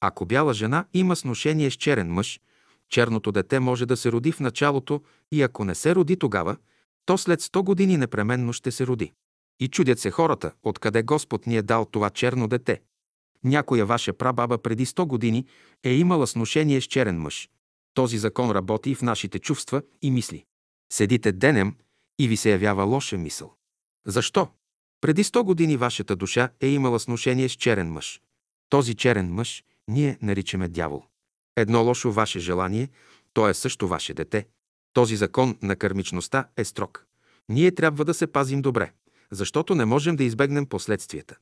[0.00, 2.40] Ако бяла жена има сношение с черен мъж,
[2.88, 6.56] черното дете може да се роди в началото и ако не се роди тогава,
[7.06, 9.12] то след 100 години непременно ще се роди.
[9.60, 12.80] И чудят се хората, откъде Господ ни е дал това черно дете.
[13.44, 15.46] Някоя ваша прабаба преди 100 години
[15.82, 17.48] е имала сношение с черен мъж.
[17.94, 20.44] Този закон работи в нашите чувства и мисли.
[20.92, 21.76] Седите денем
[22.18, 23.54] и ви се явява лоша мисъл.
[24.06, 24.48] Защо?
[25.00, 28.20] Преди 100 години вашата душа е имала сношение с черен мъж.
[28.68, 31.04] Този черен мъж ние наричаме дявол.
[31.56, 32.88] Едно лошо ваше желание,
[33.32, 34.46] то е също ваше дете.
[34.94, 37.06] Този закон на кърмичността е строг.
[37.48, 38.92] Ние трябва да се пазим добре,
[39.30, 41.36] защото не можем да избегнем последствията.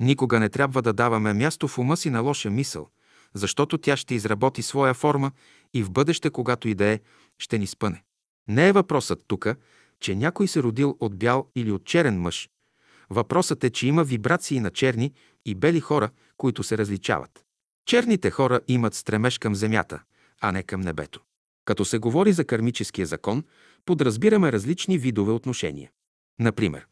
[0.00, 2.88] Никога не трябва да даваме място в ума си на лоша мисъл,
[3.34, 5.30] защото тя ще изработи своя форма
[5.74, 7.00] и в бъдеще, когато и да е,
[7.38, 8.02] ще ни спъне.
[8.48, 9.46] Не е въпросът тук,
[10.00, 12.50] че някой се родил от бял или от черен мъж.
[13.10, 15.12] Въпросът е, че има вибрации на черни
[15.44, 17.44] и бели хора, които се различават.
[17.86, 20.02] Черните хора имат стремеж към земята,
[20.40, 21.20] а не към небето.
[21.66, 23.44] Като се говори за кармическия закон,
[23.84, 25.90] подразбираме различни видове отношения.
[26.40, 26.86] Например,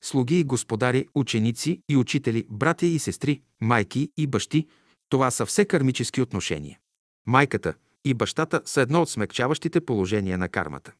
[0.00, 4.66] слуги и господари, ученици и учители, братя и сестри, майки и бащи–
[5.14, 6.78] това са все кармически отношения.
[7.26, 10.92] Майката и бащата са едно от смягчаващите положения на кармата.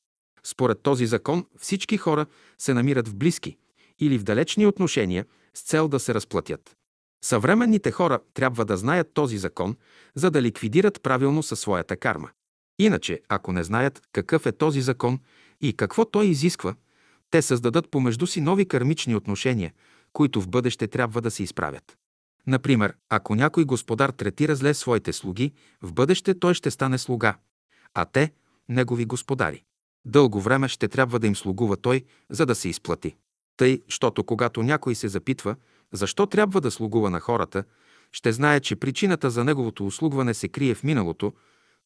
[0.44, 2.26] Според този закон всички хора
[2.58, 3.56] се намират в близки
[3.98, 6.76] или в далечни отношения с цел да се разплатят.
[7.24, 9.76] Съвременните хора трябва да знаят този закон,
[10.14, 12.30] за да ликвидират правилно със своята карма.
[12.78, 15.18] Иначе, ако не знаят какъв е този закон
[15.60, 16.74] и какво той изисква,
[17.30, 19.72] те създадат помежду си нови кармични отношения,
[20.12, 21.96] които в бъдеще трябва да се изправят.
[22.46, 27.36] Например, ако някой господар третира зле своите слуги, в бъдеще той ще стане слуга,
[27.94, 28.32] а те–
[28.68, 29.64] негови господари.
[30.04, 33.16] Дълго време ще трябва да им слугува той, за да се изплати.
[33.56, 35.56] Тъй, щото когато някой се запитва,
[35.92, 37.64] защо трябва да слугува на хората,
[38.12, 41.32] ще знае, че причината за неговото услугване се крие в миналото,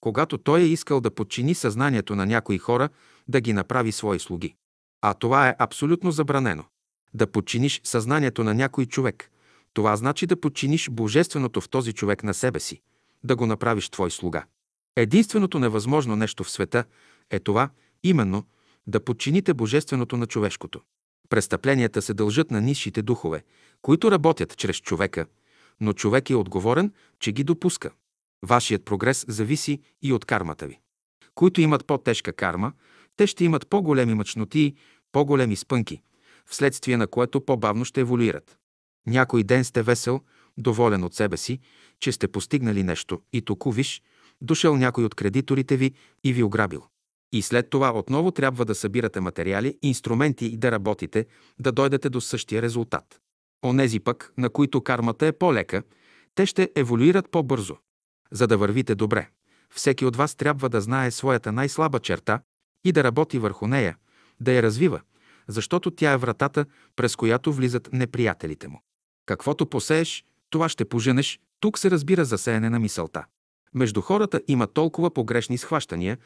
[0.00, 2.88] когато той е искал да подчини съзнанието на някои хора
[3.28, 4.54] да ги направи свои слуги.
[5.02, 6.64] А това е абсолютно забранено.
[7.14, 9.30] Да подчиниш съзнанието на някой човек,
[9.72, 12.80] това значи да подчиниш божественото в този човек на себе си,
[13.24, 14.44] да го направиш твой слуга.
[14.96, 16.84] Единственото невъзможно нещо в света
[17.30, 17.70] е това,
[18.02, 18.44] именно,
[18.86, 20.80] да подчините божественото на човешкото.
[21.28, 23.42] Престъпленията се дължат на низшите духове,
[23.82, 25.26] които работят чрез човека,
[25.80, 27.90] но човек е отговорен, че ги допуска.
[28.46, 30.80] Вашият прогрес зависи и от кармата ви.
[31.34, 32.72] Които имат по-тежка карма,
[33.16, 34.74] те ще имат по-големи мъчноти,
[35.12, 36.02] по-големи спънки,
[36.46, 38.58] вследствие на което по-бавно ще еволюират.
[39.06, 40.20] Някой ден сте весел,
[40.58, 41.58] доволен от себе си,
[42.00, 44.02] че сте постигнали нещо и току виж,
[44.40, 45.92] дошъл някой от кредиторите ви
[46.24, 46.84] и ви ограбил.
[47.32, 51.26] И след това отново трябва да събирате материали, инструменти и да работите,
[51.60, 53.20] да дойдете до същия резултат.
[53.64, 55.82] Онези пък, на които кармата е по-лека,
[56.34, 57.76] те ще еволюират по-бързо.
[58.32, 59.28] За да вървите добре,
[59.74, 62.40] всеки от вас трябва да знае своята най-слаба черта
[62.84, 63.96] и да работи върху нея,
[64.40, 65.00] да я развива,
[65.48, 68.82] защото тя е вратата, през която влизат неприятелите му.
[69.26, 73.24] Каквото посееш, това ще поженеш, тук се разбира засеяне на мисълта.
[73.74, 76.18] Между хората има толкова погрешни схващания,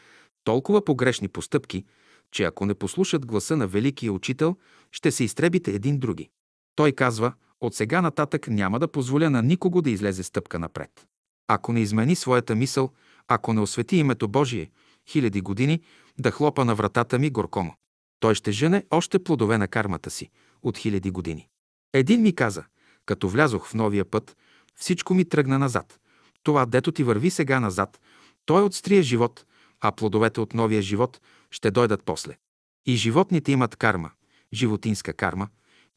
[0.45, 1.85] толкова погрешни постъпки,
[2.31, 4.57] че ако не послушат гласа на Великия Учител,
[4.91, 6.31] ще се изтребите един други.
[6.75, 11.07] Той казва, от сега нататък няма да позволя на никого да излезе стъпка напред.
[11.55, 12.91] Ако не измени своята мисъл,
[13.29, 14.71] ако не освети името Божие,
[15.09, 15.81] хиляди години
[16.19, 17.75] да хлопа на вратата ми горкомо.
[18.21, 20.31] Той ще жене още плодове на кармата си
[20.63, 21.49] от хиляди години.
[21.93, 22.65] Един ми каза,
[23.07, 24.37] като влязох в новия път,
[24.77, 26.01] всичко ми тръгна назад.
[26.43, 28.01] Това, дето ти върви сега назад,
[28.47, 29.47] той е от стрия живот,
[29.81, 32.37] а плодовете от новия живот ще дойдат после.
[32.87, 34.11] И животните имат карма,
[34.53, 35.49] животинска карма,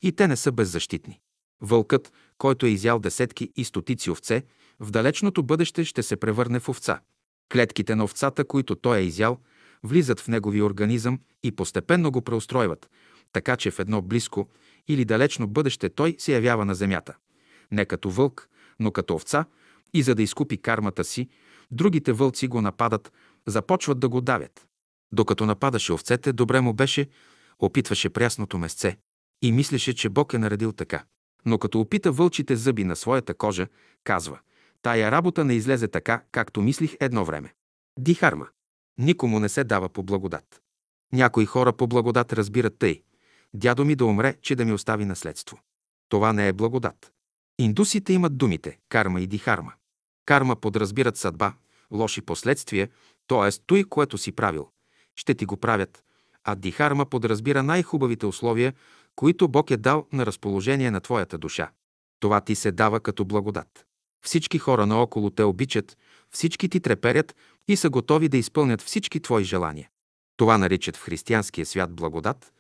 [0.02, 1.20] и те не са беззащитни.
[1.62, 4.44] Вълкът, който е изял десетки и стотици овце,
[4.80, 7.00] в далечното бъдеще ще се превърне в овца.
[7.54, 9.40] Клетките на овцата, които той е изял,
[9.84, 12.90] влизат в неговия организъм и постепенно го преустройват,
[13.32, 14.50] така че в едно близко
[14.88, 17.16] или далечно бъдеще той се явява на земята.
[17.72, 19.46] Не като вълк, но като овца
[19.94, 21.30] и за да изкупи кармата си,
[21.72, 23.12] другите вълци го нападат,
[23.48, 24.68] започват да го давят.
[25.12, 27.10] Докато нападаше овцете, добре му беше,
[27.60, 28.98] опитваше прясното месце
[29.42, 31.04] и мислеше, че Бог е наредил така.
[31.46, 33.68] Но като опита вълчите зъби на своята кожа,
[34.04, 34.40] казва,
[34.82, 37.54] тая работа не излезе така, както мислих едно време.
[38.00, 38.48] Дихарма.
[38.98, 40.62] Никому не се дава по благодат.
[41.14, 43.04] Някои хора по благодат разбират тъй.
[43.54, 45.60] Дядо ми да умре, че да ми остави наследство.
[46.10, 47.12] Това не е благодат.
[47.60, 49.74] Индусите имат думите карма и дихарма.
[50.26, 51.54] Карма подразбират съдба,
[51.92, 52.90] лоши последствия,
[53.28, 53.50] т.е.
[53.66, 54.70] той, което си правил.
[55.16, 56.04] Ще ти го правят.
[56.44, 58.74] А дихарма подразбира най-хубавите условия,
[59.16, 61.72] които Бог е дал на разположение на твоята душа.
[62.20, 63.86] Това ти се дава като благодат.
[64.26, 65.98] Всички хора наоколо те обичат,
[66.32, 67.36] всички ти треперят
[67.68, 69.90] и са готови да изпълнят всички твои желания.
[70.38, 72.54] Това наричат в християнския свят благодат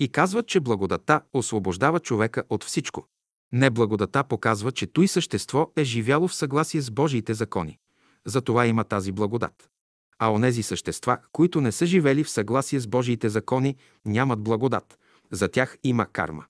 [0.00, 3.06] и казват, че благодата освобождава човека от всичко.
[3.52, 7.78] Неблагодата показва, че той същество е живяло в съгласие с Божиите закони.
[8.26, 9.70] Затова има тази благодат.
[10.18, 14.98] А онези същества, които не са живели в съгласие с Божиите закони, нямат благодат.
[15.30, 16.44] За тях има карма.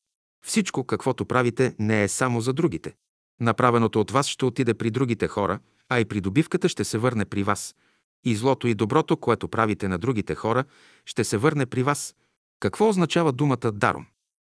[0.47, 2.95] Всичко, каквото правите, не е само за другите.
[3.41, 7.43] Направеното от вас ще отиде при другите хора, а и придобивката ще се върне при
[7.43, 7.75] вас.
[8.25, 10.65] И злото и доброто, което правите на другите хора,
[11.05, 12.15] ще се върне при вас.
[12.61, 14.07] Какво означава думата даром?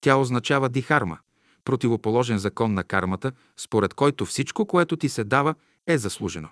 [0.01, 1.19] Тя означава дихарма,
[1.65, 5.55] противоположен закон на кармата, според който всичко, което ти се дава,
[5.87, 6.49] е заслужено.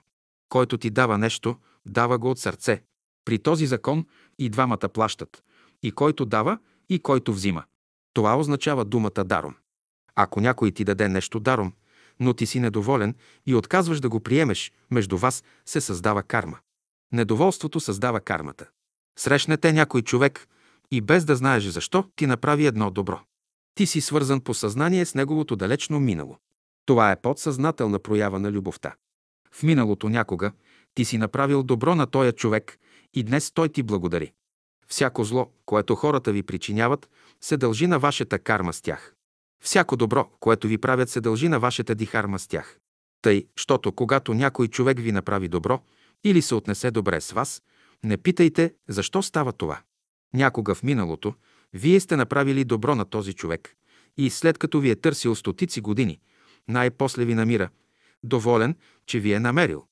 [0.48, 2.82] Който ти дава нещо, дава го от сърце.
[3.24, 4.06] При този закон
[4.38, 5.42] и двамата плащат.
[5.82, 7.64] И който дава, и който взима.
[8.14, 9.54] Това означава думата даром.
[10.14, 11.72] Ако някой ти даде нещо даром,
[12.20, 13.14] но ти си недоволен
[13.46, 16.58] и отказваш да го приемеш, между вас се създава карма.
[17.12, 18.68] Недоволството създава кармата.
[19.18, 20.48] Срещнете някой човек
[20.90, 23.20] и без да знаеш защо, ти направи едно добро.
[23.74, 26.36] Ти си свързан по съзнание с неговото далечно минало.
[26.86, 28.94] Това е подсъзнателна проява на любовта.
[29.52, 30.52] В миналото някога
[30.94, 32.78] ти си направил добро на този човек
[33.14, 34.32] и днес той ти благодари.
[34.86, 37.08] Всяко зло, което хората ви причиняват,
[37.40, 39.14] се дължи на вашата карма с тях.
[39.60, 42.78] Всяко добро, което ви правят, се дължи на вашата дихарма с тях.
[43.22, 45.80] Тъй, щото когато някой човек ви направи добро
[46.24, 47.62] или се отнесе добре с вас,
[48.04, 49.80] не питайте защо става това.
[50.34, 51.34] Някога в миналото
[51.72, 53.76] вие сте направили добро на този човек
[54.16, 56.20] и след като ви е търсил стотици години,
[56.68, 57.68] най-после ви намира,
[58.24, 59.84] доволен, че ви е намерил.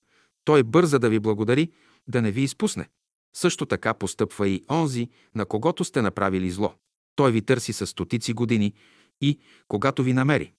[0.45, 1.73] Той бърза да ви благодари,
[2.09, 2.89] да не ви изпусне.
[3.37, 6.75] Също така постъпва и онзи, на когото сте направили зло.
[7.17, 8.75] Той ви търси с стотици години
[9.21, 10.53] и, когато ви намери,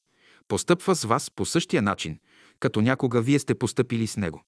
[0.47, 2.19] постъпва с вас по същия начин,
[2.59, 4.43] като някога вие сте постъпили с него.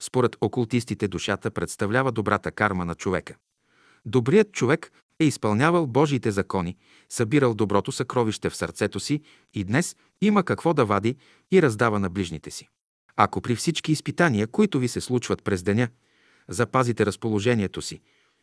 [0.00, 3.36] Според окултистите душата представлява добрата карма на човека.
[4.06, 6.76] Добрият човек е изпълнявал Божиите закони,
[7.08, 9.20] събирал доброто съкровище в сърцето си
[9.54, 11.16] и днес има какво да вади
[11.52, 12.68] и раздава на ближните си.
[13.16, 15.88] Ако при всички изпитания, които ви се случват през деня,
[16.48, 18.00] запазите разположението си,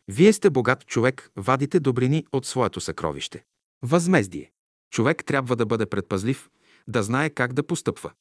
[0.08, 3.44] вие сте богат човек, вадите добрини от своето съкровище.
[3.82, 4.50] Възмездие.
[4.90, 6.50] Човек трябва да бъде предпазлив,
[6.88, 8.12] да знае как да постъпва.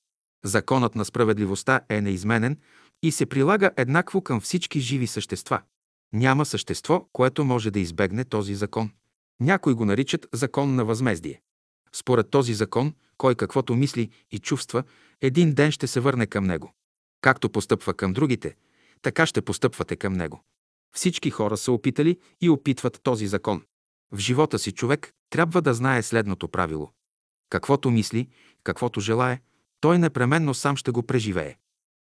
[0.45, 2.57] Законът на справедливостта е неизменен
[3.03, 5.61] и се прилага еднакво към всички живи същества.
[6.13, 8.91] Няма същество, което може да избегне този закон.
[9.39, 11.41] Някои го наричат закон на възмездие.
[11.93, 14.83] Според този закон, кой каквото мисли и чувства,
[15.21, 16.73] един ден ще се върне към него.
[17.21, 18.55] Както постъпва към другите,
[19.01, 20.43] така ще постъпвате към него.
[20.95, 23.63] Всички хора са опитали и опитват този закон.
[24.11, 26.91] В живота си човек трябва да знае следното правило.
[27.49, 28.27] Каквото мисли,
[28.63, 29.41] каквото желае,
[29.81, 31.57] той непременно сам ще го преживее.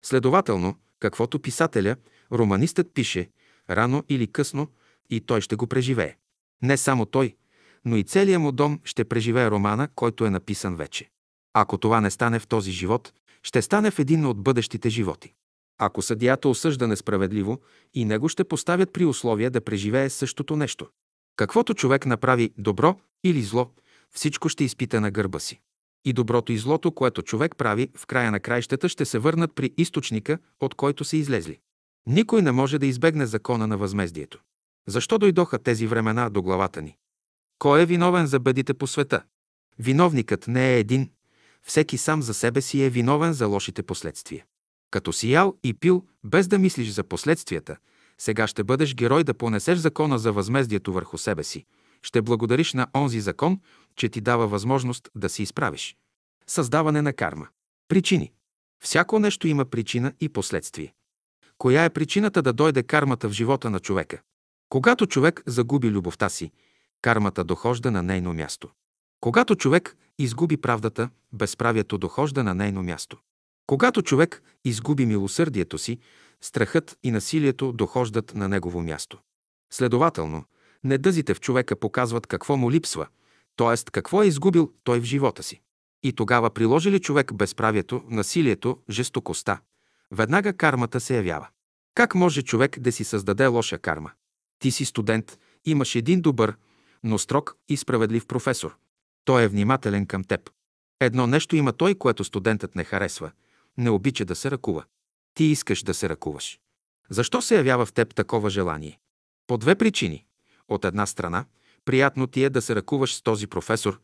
[0.04, 1.96] Следователно, каквото писателя,
[2.32, 3.30] романистът пише,
[3.70, 4.68] рано или късно,
[5.10, 6.16] и той ще го преживее.
[6.62, 7.36] Не само той,
[7.84, 11.10] но и целият му дом ще преживее романа, който е написан вече.
[11.54, 15.34] Ако това не стане в този живот, ще стане в един от бъдещите животи.
[15.78, 17.60] Ако съдията осъжда несправедливо,
[17.94, 20.88] и него ще поставят при условие да преживее същото нещо.
[21.36, 23.70] Каквото човек направи добро или зло,
[24.10, 25.60] всичко ще изпита на гърба си.
[26.04, 29.74] И доброто и злото, което човек прави, в края на краищата ще се върнат при
[29.76, 31.58] източника, от който са излезли.
[32.06, 34.42] Никой не може да избегне закона на възмездието.
[34.86, 36.96] Защо дойдоха тези времена до главата ни?
[37.58, 39.22] Кой е виновен за бедите по света?
[39.78, 41.10] Виновникът не е един.
[41.62, 44.44] Всеки сам за себе си е виновен за лошите последствия.
[44.90, 47.76] Като си ял и пил, без да мислиш за последствията,
[48.18, 51.64] сега ще бъдеш герой да понесеш закона за възмездието върху себе си.
[52.02, 53.60] Ще благодариш на онзи закон,
[53.96, 55.96] че ти дава възможност да се изправиш.
[56.46, 57.48] Създаване на карма.
[57.88, 58.32] Причини.
[58.82, 60.94] Всяко нещо има причина и последствие.
[61.58, 64.20] Коя е причината да дойде кармата в живота на човека?
[64.68, 66.50] Когато човек загуби любовта си,
[67.02, 68.70] кармата дохожда на нейно място.
[69.20, 73.18] Когато човек изгуби правдата, безправието дохожда на нейно място.
[73.66, 75.98] Когато човек изгуби милосърдието си,
[76.40, 79.18] страхът и насилието дохождат на негово място.
[79.72, 80.44] Следователно,
[80.84, 83.06] недъзите в човека показват какво му липсва,
[83.56, 83.90] т.е.
[83.92, 85.60] какво е изгубил той в живота си.
[86.02, 89.60] И тогава приложи ли човек безправието, насилието, жестокостта,
[90.10, 91.48] веднага кармата се явява.
[91.94, 94.10] Как може човек да си създаде лоша карма?
[94.58, 96.56] Ти си студент, имаш един добър,
[97.04, 98.76] но строг и справедлив професор.
[99.24, 100.50] Той е внимателен към теб.
[101.00, 103.30] Едно нещо има той, което студентът не харесва.
[103.78, 104.84] Не обича да се ръкува.
[105.36, 106.58] Ти искаш да се ръкуваш.
[107.10, 108.98] Защо се явява в теб такова желание?
[109.46, 110.24] По две причини.
[110.68, 111.44] От една страна,
[111.84, 114.00] приятно ти е да се ръкуваш с този професор.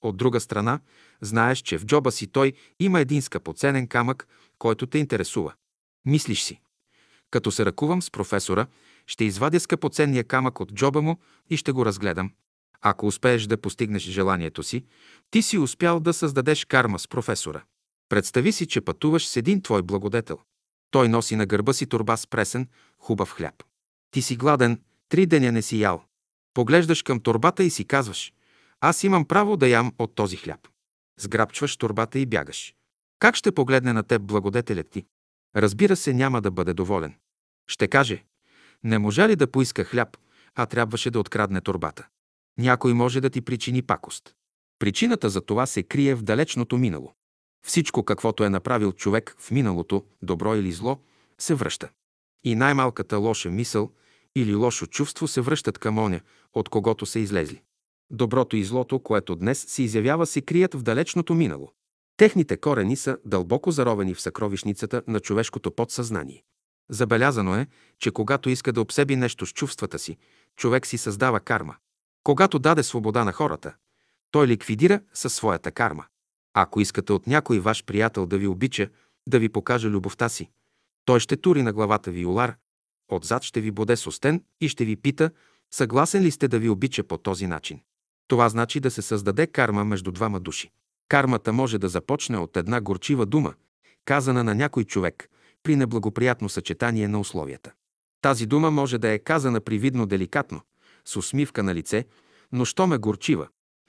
[0.00, 0.80] От друга страна,
[1.20, 5.54] знаеш, че в джоба си той има един скъпоценен камък, който те интересува.
[6.04, 6.60] Мислиш си.
[7.30, 8.66] Като се ръкувам с професора,
[9.06, 11.18] ще извадя скъпоценния камък от джоба му
[11.50, 12.32] и ще го разгледам.
[12.80, 14.84] Ако успееш да постигнеш желанието си,
[15.30, 17.62] ти си успял да създадеш карма с професора.
[18.08, 20.38] Представи си, че пътуваш с един твой благодетел.
[20.92, 23.54] Той носи на гърба си турба с пресен, хубав хляб.
[24.10, 26.04] Ти си гладен, три деня не си ял.
[26.54, 28.32] Поглеждаш към турбата и си казваш,
[28.80, 30.68] аз имам право да ям от този хляб.
[31.20, 32.74] Сграбчваш турбата и бягаш.
[33.18, 35.04] Как ще погледне на теб благодетелят ти?
[35.56, 37.14] Разбира се, няма да бъде доволен.
[37.68, 38.24] Ще каже,
[38.84, 40.16] не можа ли да поиска хляб,
[40.54, 42.06] а трябваше да открадне турбата.
[42.58, 44.34] Някой може да ти причини пакост.
[44.78, 47.14] Причината за това се крие в далечното минало.
[47.66, 50.98] Всичко, каквото е направил човек в миналото, добро или зло,
[51.38, 51.88] се връща.
[52.44, 53.90] И най-малката лоша мисъл
[54.36, 56.20] или лошо чувство се връщат към оня,
[56.54, 57.62] от когото са излезли.
[58.10, 61.72] Доброто и злото, което днес се изявява, се крият в далечното минало.
[62.16, 66.42] Техните корени са дълбоко заровени в съкровищницата на човешкото подсъзнание.
[66.90, 67.66] Забелязано е,
[67.98, 70.16] че когато иска да обсеби нещо с чувствата си,
[70.56, 71.76] човек си създава карма.
[72.24, 73.74] Когато даде свобода на хората,
[74.30, 76.04] той ликвидира със своята карма.
[76.54, 78.88] Ако искате от някой ваш приятел да ви обича,
[79.26, 80.50] да ви покаже любовта си,
[81.04, 82.56] той ще тури на главата ви олар,
[83.08, 85.30] отзад ще ви боде с и ще ви пита,
[85.70, 87.80] съгласен ли сте да ви обича по този начин.
[88.28, 90.70] Това значи да се създаде карма между двама души.
[91.08, 93.54] Кармата може да започне от една горчива дума,
[94.04, 95.28] казана на някой човек
[95.62, 97.72] при неблагоприятно съчетание на условията.
[98.20, 100.60] Тази дума може да е казана привидно деликатно,
[101.04, 102.04] с усмивка на лице,
[102.52, 103.48] но що ме горчива,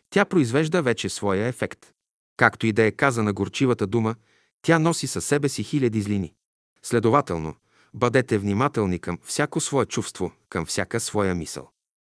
[0.10, 1.93] тя произвежда вече своя ефект.
[2.38, 4.16] Както и да е казана горчивата дума,
[4.62, 6.34] тя носи със себе си хиляди злини.
[6.82, 7.56] Следователно,
[7.94, 11.70] бъдете внимателни към всяко свое чувство, към всяка своя мисъл.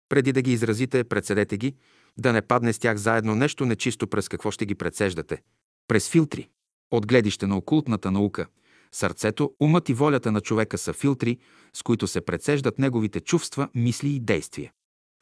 [0.10, 1.76] Преди да ги изразите, председете ги,
[2.18, 5.42] да не падне с тях заедно нещо нечисто, през какво ще ги предсеждате.
[5.88, 6.50] През филтри.
[6.92, 8.48] От гледище на окултната наука,
[8.92, 11.38] сърцето, умът и волята на човека са филтри,
[11.74, 14.72] с които се предсеждат неговите чувства, мисли и действия.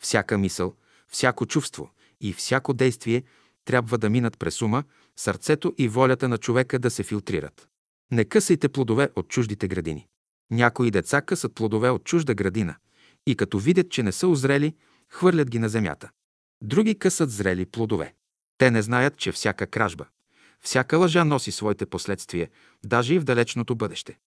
[0.02, 0.76] Всяка мисъл,
[1.08, 1.90] всяко чувство
[2.22, 3.24] и всяко действие
[3.66, 4.84] трябва да минат през ума,
[5.16, 7.68] сърцето и волята на човека да се филтрират.
[8.12, 10.08] Не късайте плодове от чуждите градини.
[10.52, 12.76] Някои деца късат плодове от чужда градина
[13.28, 14.76] и като видят, че не са озрели,
[15.10, 16.10] хвърлят ги на земята.
[16.64, 18.14] Други късат зрели плодове.
[18.58, 20.06] Те не знаят, че всяка кражба,
[20.62, 22.50] всяка лъжа носи своите последствия,
[22.86, 24.18] даже и в далечното бъдеще.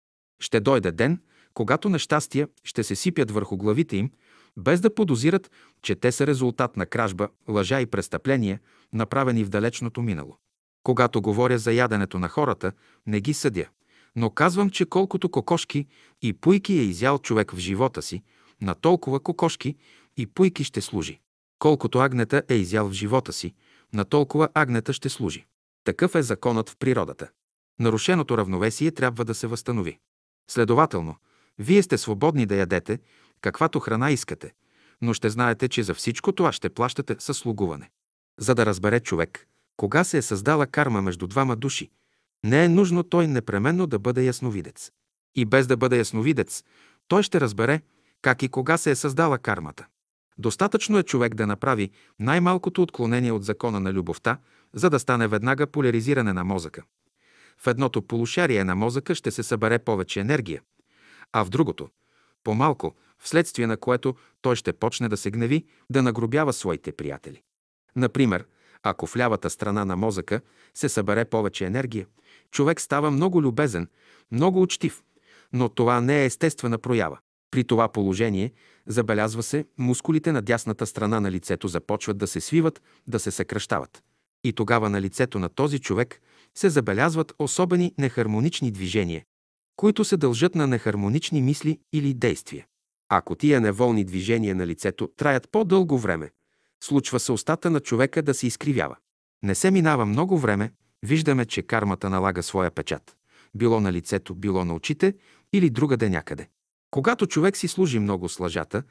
[0.41, 1.21] Ще дойде ден,
[1.55, 4.11] когато нещастия ще се сипят върху главите им,
[4.57, 5.51] без да подозират,
[5.83, 8.61] че те са резултат на кражба, лъжа и престъпления,
[8.93, 10.39] направени в далечното минало.
[10.83, 12.73] Когато говоря за яденето на хората,
[13.07, 13.67] не ги съдя,
[14.17, 15.87] но казвам, че колкото кокошки
[16.23, 18.23] и пуйки е изял човек в живота си,
[18.63, 19.77] на толкова кокошки
[20.17, 21.21] и пуйки ще служи.
[21.59, 23.55] Колкото агнета е изял в живота си,
[23.93, 25.47] на толкова агнета ще служи.
[25.85, 27.29] Такъв е законът в природата.
[27.81, 29.99] Нарушеното равновесие трябва да се възстанови.
[30.51, 31.17] Следователно,
[31.59, 32.99] вие сте свободни да ядете,
[33.45, 34.53] каквато храна искате,
[35.03, 37.91] но ще знаете, че за всичко това ще плащате със слугуване.
[38.39, 41.91] За да разбере човек, кога се е създала карма между двама души,
[42.45, 44.91] не е нужно той непременно да бъде ясновидец.
[45.35, 46.65] И без да бъде ясновидец,
[47.09, 47.81] той ще разбере
[48.23, 49.87] как и кога се е създала кармата.
[50.39, 54.39] Достатъчно е човек да направи най-малкото отклонение от закона на любовта,
[54.75, 56.83] за да стане веднага поляризиране на мозъка.
[57.59, 60.63] В едното полушарие на мозъка ще се събере повече енергия,
[61.33, 61.89] а в другото–
[62.45, 67.43] по-малко, вследствие на което той ще почне да се гневи, да нагробява своите приятели.
[67.97, 68.47] Например,
[68.83, 70.41] ако в лявата страна на мозъка
[70.75, 72.07] се събере повече енергия,
[72.51, 73.89] човек става много любезен,
[74.33, 75.03] много учтив,
[75.53, 77.19] но това не е естествена проява.
[77.51, 78.53] При това положение,
[78.87, 84.03] забелязва се, мускулите на дясната страна на лицето започват да се свиват, да се съкръщават.
[84.45, 86.21] И тогава на лицето на този човек
[86.55, 89.25] се забелязват особени нехармонични движения,
[89.77, 92.67] които се дължат на нехармонични мисли или действия.
[93.09, 96.31] Ако тия неволни движения на лицето траят по-дълго време,
[96.85, 98.97] случва се устата на човека да се изкривява.
[99.43, 103.17] Не се минава много време, виждаме, че кармата налага своя печат.
[103.55, 105.15] Било на лицето, било на очите
[105.53, 106.49] или другаде някъде.
[106.91, 108.83] Когато човек си служи много с лъжата,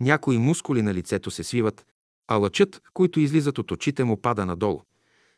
[0.00, 1.86] някои мускули на лицето се свиват,
[2.28, 4.80] а лъчът, които излизат от очите му, пада надолу,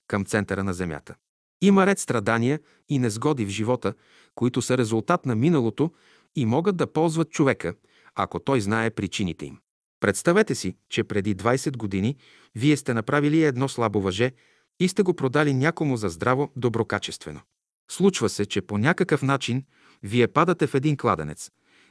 [0.06, 1.14] към центъра на земята.
[1.62, 3.94] Има ред страдания и незгоди в живота,
[4.34, 5.90] които са резултат на миналото
[6.36, 7.74] и могат да ползват човека,
[8.22, 9.58] ако той знае причините им.
[10.00, 12.16] Представете си, че преди 20 години
[12.54, 14.32] вие сте направили едно слабо въже
[14.80, 17.40] и сте го продали някому за здраво, доброкачествено.
[17.90, 19.64] Случва се, че по някакъв начин
[20.02, 21.50] вие падате в един кладенец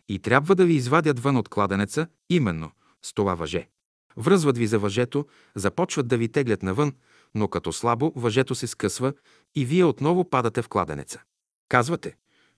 [0.09, 2.71] и трябва да ви извадят вън от кладенеца именно
[3.01, 3.69] с това въже.
[4.17, 5.25] Връзват ви за въжето,
[5.55, 6.93] започват да ви теглят навън,
[7.35, 9.13] но като слабо въжето се скъсва
[9.55, 11.21] и вие отново падате в кладенеца.
[11.69, 12.15] Казвате,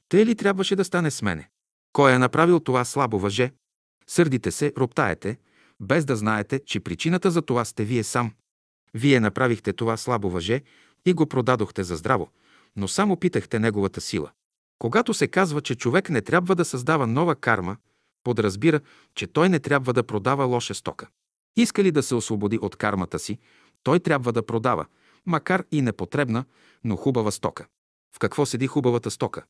[0.10, 1.50] те ли трябваше да стане с мене?
[1.94, 3.54] Кой е направил това слабо въже?
[4.12, 5.38] Сърдите се, роптаете,
[5.80, 8.32] без да знаете, че причината за това сте вие сам.
[8.94, 10.62] Вие направихте това слабо въже
[11.06, 12.30] и го продадохте за здраво,
[12.76, 14.32] но само питахте неговата сила.
[14.80, 17.78] Когато се казва, че човек не трябва да създава нова карма,
[18.24, 18.80] подразбира,
[19.16, 21.08] че той не трябва да продава лоша стока.
[21.56, 23.40] Иска ли да се освободи от кармата си,
[23.84, 24.86] той трябва да продава,
[25.26, 26.46] макар и непотребна,
[26.84, 27.66] но хубава стока.
[28.16, 29.44] В какво седи хубавата стока?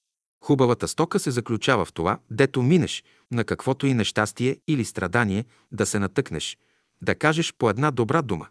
[0.44, 5.86] Хубавата стока се заключава в това, дето минеш, на каквото и нещастие или страдание да
[5.86, 6.58] се натъкнеш,
[7.02, 8.48] да кажеш по една добра дума.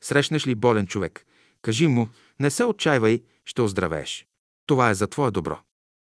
[0.00, 1.26] Срещнеш ли болен човек,
[1.62, 2.08] кажи му,
[2.40, 4.26] не се отчаивай, ще оздравееш.
[4.66, 5.58] Това е за твое добро.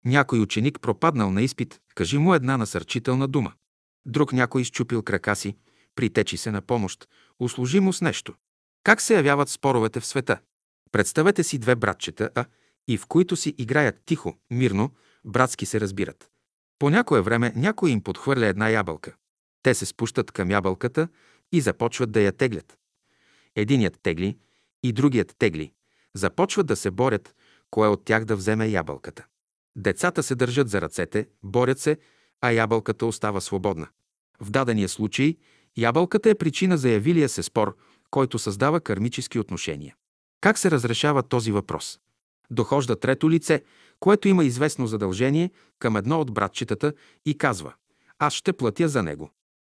[0.05, 3.53] Някой ученик пропаднал на изпит, кажи му една насърчителна дума.
[4.07, 5.57] Друг някой изчупил крака си,
[5.95, 7.09] притечи се на помощ,
[7.39, 8.35] услужи му с нещо.
[8.85, 10.41] Как се явяват споровете в света?
[10.93, 12.45] Представете си две братчета, а
[12.89, 14.91] и в които си играят тихо, мирно,
[15.25, 16.31] братски се разбират.
[16.79, 19.15] По някое време някой им подхвърля една ябълка.
[19.63, 21.09] Те се спущат към ябълката
[21.53, 22.79] и започват да я теглят.
[23.57, 24.39] Единият тегли
[24.83, 25.73] и другият тегли.
[26.15, 27.35] Започват да се борят,
[27.71, 29.27] кое от тях да вземе ябълката.
[29.77, 31.99] Децата се държат за ръцете, борят се,
[32.41, 33.89] а ябълката остава свободна.
[34.41, 35.37] В дадения случай
[35.77, 37.77] ябълката е причина за явилия се спор,
[38.11, 39.95] който създава кармически отношения.
[40.41, 42.01] Как се разрешава този въпрос?
[42.51, 43.63] Дохожда трето лице,
[44.01, 46.93] което има известно задължение към едно от братчетата
[47.27, 47.75] и казва
[48.19, 49.31] «Аз ще платя за него».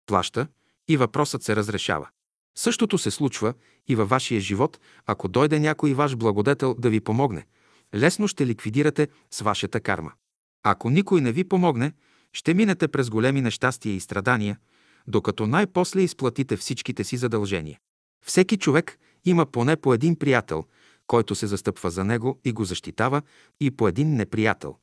[0.06, 0.46] Плаща
[0.88, 2.08] и въпросът се разрешава.
[2.58, 3.54] Същото се случва
[3.88, 7.46] и във вашия живот, ако дойде някой ваш благодетел да ви помогне.
[7.94, 10.12] Лесно ще ликвидирате с вашата карма.
[10.62, 11.92] Ако никой не ви помогне,
[12.32, 14.58] ще минете през големи нещастия и страдания,
[15.06, 17.78] докато най-после изплатите всичките си задължения.
[18.24, 20.64] Всеки човек има поне по един приятел,
[21.06, 23.22] който се застъпва за него и го защитава,
[23.60, 24.76] и по един неприятел,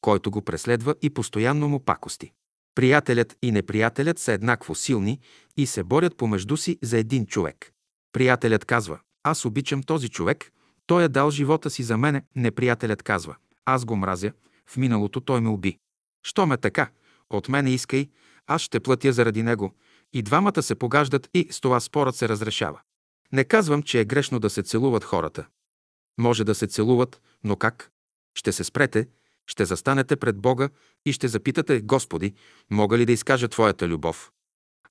[0.00, 2.32] който го преследва и постоянно му пакости.
[2.74, 5.20] Приятелят и неприятелят са еднакво силни
[5.56, 7.72] и се борят помежду си за един човек.
[8.12, 10.52] Приятелят казва, аз обичам този човек,
[10.86, 12.22] той е дал живота си за мене.
[12.36, 14.32] Неприятелят казва, аз го мразя,
[14.66, 15.78] в миналото той ме уби.
[16.26, 16.90] Що ме така?
[17.30, 18.08] От мене искай,
[18.46, 19.74] аз ще платя заради него.
[20.12, 22.80] И двамата се погаждат и с това спорът се разрешава.
[23.32, 25.46] Не казвам, че е грешно да се целуват хората.
[26.18, 27.90] Може да се целуват, но как?
[28.34, 29.08] Ще се спрете,
[29.46, 30.68] ще застанете пред Бога
[31.06, 32.34] и ще запитате, Господи,
[32.70, 34.32] мога ли да изкажа Твоята любов?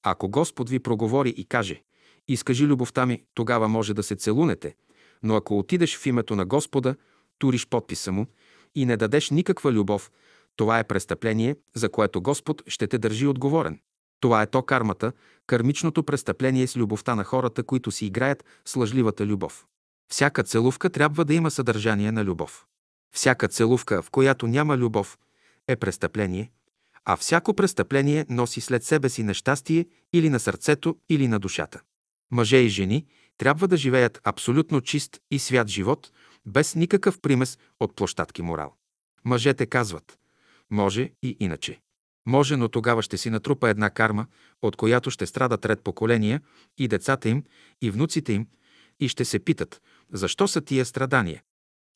[0.04, 1.84] Ако Господ ви проговори и каже,
[2.28, 4.76] изкажи любовта ми, тогава може да се целунете,
[5.24, 6.96] но ако отидеш в името на Господа,
[7.40, 8.26] туриш подписа му
[8.76, 10.12] и не дадеш никаква любов,
[10.56, 13.80] това е престъпление, за което Господ ще те държи отговорен.
[14.20, 15.12] Това е то кармата,
[15.48, 19.66] кармичното престъпление с любовта на хората, които си играят с лъжливата любов.
[20.12, 22.66] Всяка целувка трябва да има съдържание на любов.
[23.16, 25.18] Всяка целувка, в която няма любов,
[25.68, 26.52] е престъпление,
[27.06, 31.82] а всяко престъпление носи след себе си нещастие или на сърцето, или на душата.
[32.32, 33.06] Мъже и жени
[33.38, 36.12] трябва да живеят абсолютно чист и свят живот,
[36.46, 38.74] без никакъв примес от площадки морал.
[39.26, 40.18] Мъжете казват,
[40.70, 41.80] може и иначе.
[42.26, 44.28] Може, но тогава ще си натрупа една карма,
[44.62, 46.42] от която ще страдат ред поколения
[46.78, 47.44] и децата им,
[47.82, 48.48] и внуците им,
[49.00, 49.82] и ще се питат,
[50.14, 51.44] защо са тия страдания.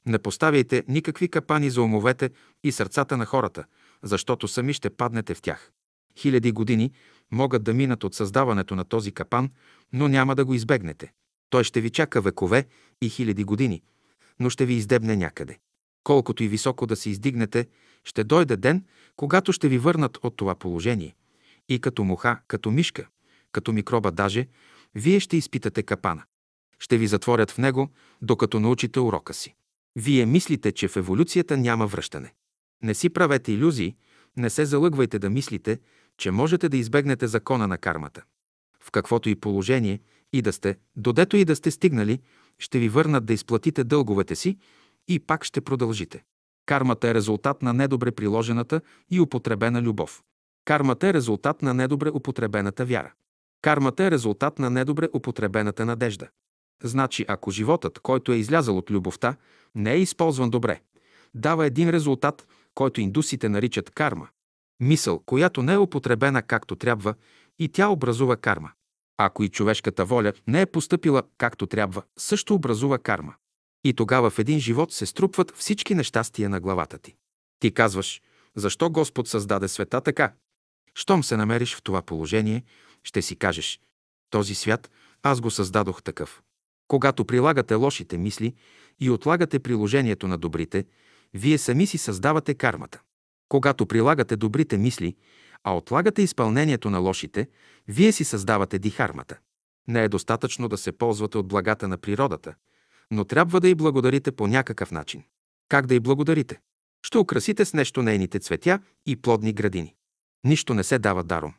[0.05, 2.29] Не поставяйте никакви капани за умовете
[2.63, 3.65] и сърцата на хората,
[4.03, 5.71] защото сами ще паднете в тях.
[6.17, 6.91] Хиляди години
[7.31, 9.49] могат да минат от създаването на този капан,
[9.93, 11.11] но няма да го избегнете.
[11.49, 12.67] Той ще ви чака векове
[13.01, 13.81] и хиляди години,
[14.39, 15.57] но ще ви издебне някъде.
[16.03, 17.67] Колкото и високо да се издигнете,
[18.03, 18.85] ще дойде ден,
[19.15, 21.15] когато ще ви върнат от това положение.
[21.69, 23.07] И като муха, като мишка,
[23.51, 24.47] като микроба даже,
[24.95, 26.23] вие ще изпитате капана.
[26.79, 27.89] Ще ви затворят в него,
[28.21, 29.55] докато научите урока си.
[29.95, 32.33] Вие мислите, че в еволюцията няма връщане.
[32.83, 33.95] Не си правете иллюзии,
[34.37, 35.79] не се залъгвайте да мислите,
[36.17, 38.23] че можете да избегнете закона на кармата.
[38.79, 39.99] В каквото и положение
[40.33, 42.19] и да сте, додето и да сте стигнали,
[42.59, 44.57] ще ви върнат да изплатите дълговете си
[45.07, 46.23] и пак ще продължите.
[46.65, 50.23] Кармата е резултат на недобре приложената и употребена любов.
[50.65, 53.13] Кармата е резултат на недобре употребената вяра.
[53.61, 56.27] Кармата е резултат на недобре употребената надежда.
[56.83, 59.35] Значи, ако животът, който е излязал от любовта,
[59.75, 60.81] не е използван добре,
[61.33, 64.27] дава един резултат, който индусите наричат карма.
[64.79, 67.13] Мисъл, която не е употребена както трябва,
[67.59, 68.71] и тя образува карма.
[69.17, 73.35] Ако и човешката воля не е поступила както трябва, също образува карма.
[73.83, 77.15] И тогава в един живот се струпват всички нещастия на главата ти.
[77.59, 78.21] Ти казваш,
[78.55, 80.33] защо Господ създаде света така?
[80.95, 82.63] Щом се намериш в това положение,
[83.03, 83.79] ще си кажеш,
[84.29, 84.91] този свят
[85.23, 86.41] аз го създадох такъв.
[86.89, 88.53] Когато прилагате лошите мисли
[88.99, 90.85] и отлагате приложението на добрите,
[91.33, 93.01] вие сами си създавате кармата.
[93.49, 95.15] Когато прилагате добрите мисли,
[95.63, 97.47] а отлагате изпълнението на лошите,
[97.87, 99.37] вие си създавате дихармата.
[99.87, 102.53] Не е достатъчно да се ползвате от благата на природата,
[103.11, 105.23] но трябва да й благодарите по някакъв начин.
[105.69, 106.59] Как да й благодарите?
[107.05, 109.95] Ще украсите с нещо нейните цветя и плодни градини.
[110.43, 111.53] Нищо не се дава даром.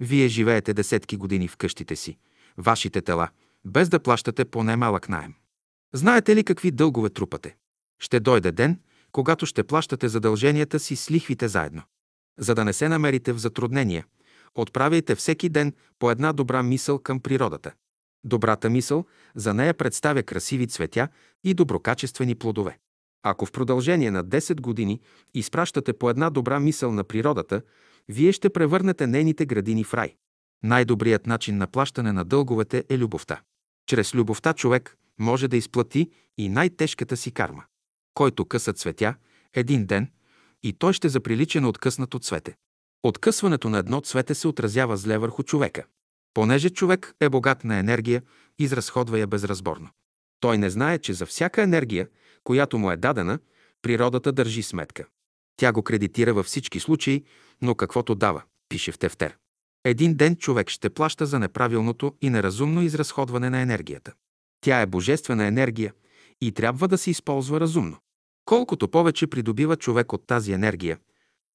[0.00, 2.18] Вие живеете десетки години в къщите си,
[2.58, 3.28] вашите тела,
[3.64, 5.34] без да плащате по немалък найем.
[5.94, 7.56] Знаете ли какви дългове трупате?
[8.00, 8.80] Ще дойде ден,
[9.12, 11.82] когато ще плащате задълженията си с лихвите заедно.
[12.38, 14.06] За да не се намерите в затруднения,
[14.54, 17.72] отправяйте всеки ден по една добра мисъл към природата.
[18.24, 19.04] Добрата мисъл
[19.34, 21.08] за нея представя красиви цветя
[21.44, 22.78] и доброкачествени плодове.
[23.22, 25.00] Ако в продължение на 10 години
[25.34, 27.62] изпращате по една добра мисъл на природата,
[28.08, 30.16] вие ще превърнете нейните градини в рай.
[30.62, 33.40] Най-добрият начин на плащане на дълговете е любовта.
[33.86, 37.64] Чрез любовта човек може да изплати и най-тежката си карма.
[38.14, 39.14] Който къса цветя,
[39.54, 40.10] един ден,
[40.62, 42.56] и той ще заприлича на откъснато цвете.
[43.02, 45.84] Откъсването на едно цвете се отразява зле върху човека.
[46.34, 48.22] Понеже човек е богат на енергия,
[48.58, 49.90] изразходва я безразборно.
[50.40, 52.08] Той не знае, че за всяка енергия,
[52.44, 53.38] която му е дадена,
[53.82, 55.06] природата държи сметка.
[55.56, 57.24] Тя го кредитира във всички случаи,
[57.62, 59.36] но каквото дава, пише в Тефтер.
[59.84, 64.12] Един ден човек ще плаща за неправилното и неразумно изразходване на енергията.
[64.60, 65.94] Тя е божествена енергия
[66.40, 67.96] и трябва да се използва разумно.
[68.44, 70.98] Колкото повече придобива човек от тази енергия,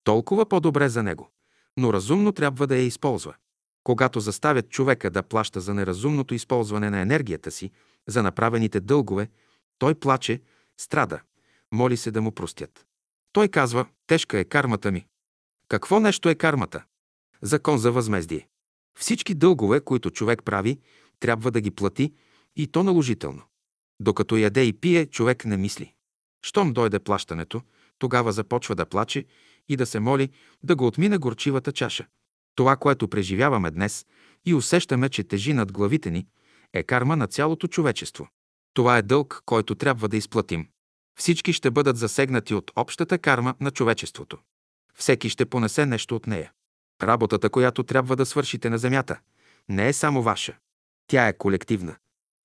[0.04, 1.32] толкова по-добре за него,
[1.78, 3.34] но разумно трябва да я използва.
[3.84, 7.72] Когато заставят човека да плаща за неразумното използване на енергията си,
[8.08, 9.30] за направените дългове,
[9.80, 10.42] той плаче,
[10.78, 11.22] страда,
[11.72, 12.86] моли се да му простят.
[13.34, 15.06] Той казва, тежка е кармата ми.
[15.70, 16.84] Какво нещо е кармата?
[17.42, 18.48] Закон за възмездие.
[19.00, 20.80] Всички дългове, които човек прави,
[21.20, 22.14] трябва да ги плати
[22.56, 23.42] и то наложително.
[24.00, 25.94] Докато яде и пие, човек не мисли.
[26.42, 27.62] Щом дойде плащането,
[28.00, 29.26] тогава започва да плаче
[29.70, 30.30] и да се моли
[30.64, 32.08] да го отмине горчивата чаша.
[32.56, 34.06] Това, което преживяваме днес
[34.46, 36.28] и усещаме, че тежи над главите ни,
[36.74, 38.28] е карма на цялото човечество.
[38.74, 40.68] Това е дълг, който трябва да изплатим.
[41.20, 44.38] Всички ще бъдат засегнати от общата карма на човечеството.
[44.96, 46.52] Всеки ще понесе нещо от нея.
[47.04, 49.20] Работата, която трябва да свършите на земята,
[49.70, 50.54] не е само ваша.
[51.08, 51.96] Тя е колективна.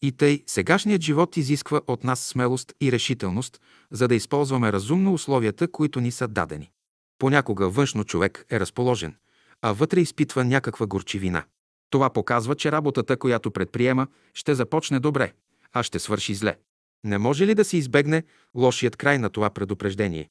[0.02, 5.68] И тъй, сегашният живот изисква от нас смелост и решителност, за да използваме разумно условията,
[5.68, 6.70] които ни са дадени.
[7.18, 9.16] Понякога външно човек е разположен,
[9.62, 11.44] а вътре изпитва някаква горчивина.
[11.90, 15.32] Това показва, че работата, която предприема, ще започне добре,
[15.72, 16.56] а ще свърши зле.
[17.04, 18.22] Не може ли да се избегне
[18.54, 20.28] лошият край на това предупреждение?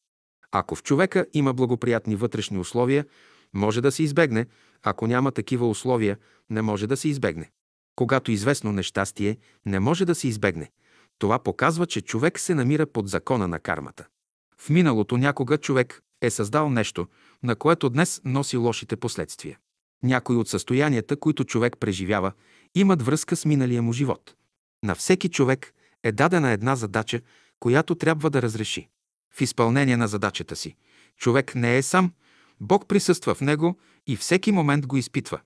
[0.51, 3.05] Ако в човека има благоприятни вътрешни условия,
[3.53, 4.45] може да се избегне,
[4.83, 6.17] ако няма такива условия,
[6.49, 7.51] не може да се избегне.
[7.95, 10.71] Когато известно нещастие не може да се избегне,
[11.19, 14.07] това показва, че човек се намира под закона на кармата.
[14.57, 17.07] В миналото някога човек е създал нещо,
[17.43, 19.57] на което днес носи лошите последствия.
[20.03, 22.31] Някои от състоянията, които човек преживява,
[22.75, 24.35] имат връзка с миналия му живот.
[24.83, 25.73] На всеки човек
[26.03, 27.21] е дадена една задача,
[27.59, 28.89] която трябва да разреши.
[29.33, 30.75] В изпълнение на задачата си,
[31.17, 32.11] човек не е сам,
[32.61, 35.39] Бог присъства в него и всеки момент го изпитва.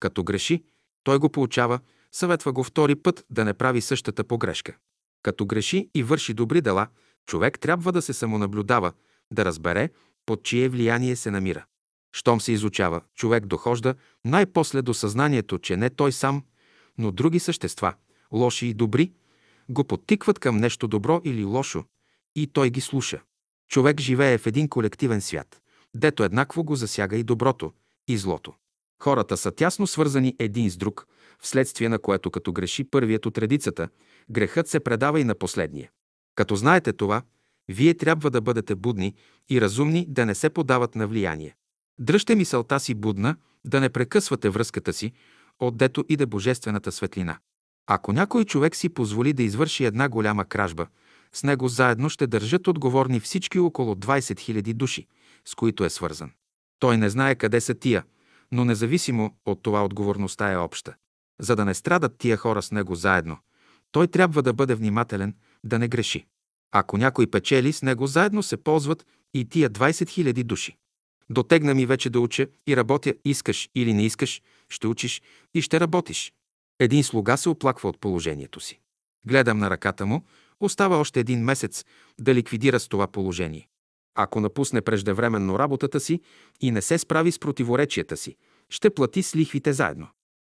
[0.00, 0.64] Като греши,
[1.04, 1.80] той го получава,
[2.12, 4.76] съветва го втори път да не прави същата погрешка.
[5.22, 6.86] Като греши и върши добри дела,
[7.26, 8.92] човек трябва да се самонаблюдава,
[9.32, 9.90] да разбере
[10.26, 11.64] под чие влияние се намира.
[12.12, 13.94] Щом се изучава, човек дохожда
[14.24, 16.44] най-после до съзнанието, че не той сам,
[16.98, 17.94] но други същества,
[18.32, 19.12] лоши и добри,
[19.68, 21.84] го подтикват към нещо добро или лошо
[22.36, 23.20] и той ги слуша.
[23.68, 25.61] Човек живее в един колективен свят,
[25.94, 27.72] дето еднакво го засяга и доброто,
[28.08, 28.54] и злото.
[29.02, 31.06] Хората са тясно свързани един с друг,
[31.40, 33.88] вследствие на което като греши първият от редицата,
[34.30, 35.90] грехът се предава и на последния.
[36.34, 37.22] Като знаете това,
[37.68, 39.14] вие трябва да бъдете будни
[39.50, 41.56] и разумни да не се подават на влияние.
[41.98, 45.12] Дръжте мисълта си будна, да не прекъсвате връзката си,
[45.58, 47.38] отдето иде божествената светлина.
[47.86, 50.86] Ако някой човек си позволи да извърши една голяма кражба,
[51.32, 55.06] с него заедно ще държат отговорни всички около 20 000 души,
[55.48, 56.30] с които е свързан.
[56.78, 58.04] Той не знае къде са тия,
[58.52, 60.94] но независимо от това отговорността е обща.
[61.40, 63.38] За да не страдат тия хора с него заедно,
[63.92, 65.34] той трябва да бъде внимателен,
[65.64, 66.26] да не греши.
[66.72, 70.76] Ако някой печели, с него заедно се ползват и тия 20 000 души.
[71.30, 75.22] Дотегна ми вече да уча и работя, искаш или не искаш, ще учиш
[75.54, 76.32] и ще работиш.
[76.80, 78.80] Един слуга се оплаква от положението си.
[79.26, 80.24] Гледам на ръката му,
[80.60, 81.84] остава още един месец
[82.20, 83.68] да ликвидира с това положение.
[84.14, 86.20] Ако напусне преждевременно работата си
[86.60, 88.36] и не се справи с противоречията си,
[88.68, 90.08] ще плати с лихвите заедно.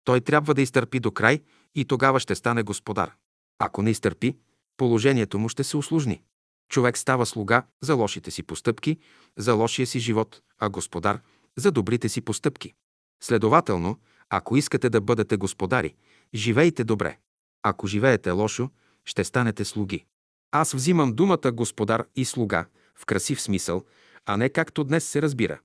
[0.04, 1.40] Той трябва да изтърпи до край
[1.74, 3.14] и тогава ще стане господар.
[3.59, 4.36] Ако не изтърпи,
[4.76, 6.22] положението му ще се усложни.
[6.68, 8.98] Човек става слуга за лошите си постъпки,
[9.36, 11.20] за лошия си живот, а господар
[11.56, 12.74] за добрите си постъпки.
[13.22, 13.98] Следователно,
[14.30, 15.94] ако искате да бъдете господари,
[16.34, 17.18] живейте добре.
[17.62, 18.70] Ако живеете лошо,
[19.04, 20.04] ще станете слуги.
[20.50, 22.66] Аз взимам думата господар и слуга
[22.99, 23.84] в красив смисъл,
[24.26, 25.61] а не както днес се разбира.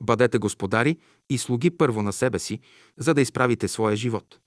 [0.00, 0.98] Бъдете господари
[1.30, 2.60] и слуги първо на себе си,
[2.98, 4.38] за да изправите своя живот.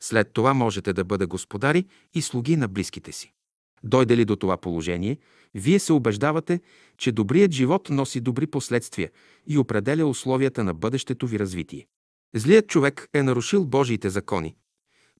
[0.00, 3.32] След това можете да бъде господари и слуги на близките си.
[3.84, 5.18] Дойде ли до това положение,
[5.54, 6.60] вие се убеждавате,
[6.98, 9.10] че добрият живот носи добри последствия
[9.46, 11.86] и определя условията на бъдещето ви развитие.
[12.34, 14.56] Злият човек е нарушил Божиите закони,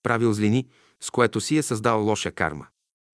[0.03, 0.69] правил злини,
[1.01, 2.67] с което си е създал лоша карма.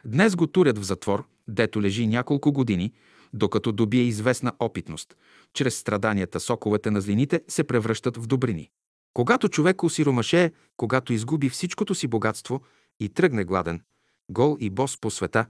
[0.05, 2.93] Днес го турят в затвор, дето лежи няколко години,
[3.33, 5.17] докато добие известна опитност.
[5.55, 8.71] Чрез страданията соковете на злините се превръщат в добрини.
[9.15, 12.61] Когато човек осиромаше, когато изгуби всичкото си богатство
[13.01, 13.83] и тръгне гладен,
[14.31, 15.47] гол и бос по света,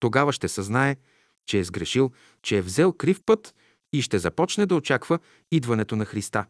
[0.00, 0.96] тогава ще съзнае,
[1.46, 2.10] че е сгрешил,
[2.42, 3.54] че е взел крив път
[3.92, 5.18] и ще започне да очаква
[5.50, 6.46] идването на Христа.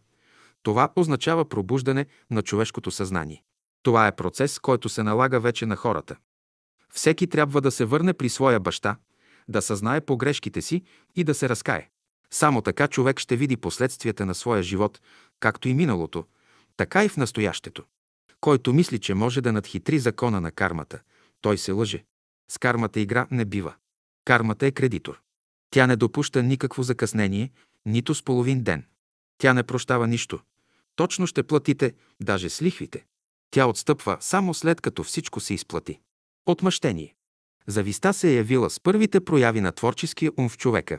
[0.62, 3.43] Това означава пробуждане на човешкото съзнание.
[3.83, 6.16] Това е процес, който се налага вече на хората.
[6.93, 8.97] Всеки трябва да се върне при своя баща,
[9.49, 10.83] да съзнае погрешките си
[11.17, 11.89] и да се разкае.
[12.31, 15.01] Само така човек ще види последствията на своя живот,
[15.41, 16.25] както и миналото,
[16.77, 17.85] така и в настоящето.
[18.41, 21.01] Който мисли, че може да надхитри закона на кармата,
[21.41, 22.05] той се лъже.
[22.51, 23.75] С кармата игра не бива.
[24.25, 25.21] Кармата е кредитор.
[25.71, 27.51] Тя не допуща никакво закъснение,
[27.87, 28.85] нито с половин ден.
[29.39, 30.41] Тя не прощава нищо.
[30.97, 33.05] Точно ще платите, даже с лихвите.
[33.51, 36.01] Тя отстъпва само след като всичко се изплати.
[36.47, 37.15] Отмъщение.
[37.69, 40.99] Зависта се е явила с първите прояви на творческия ум в човека,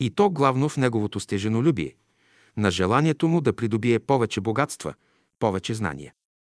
[0.00, 1.94] и то главно в неговото стеженолюбие,
[2.56, 4.94] на желанието му да придобие повече богатства,
[5.38, 6.12] повече знания.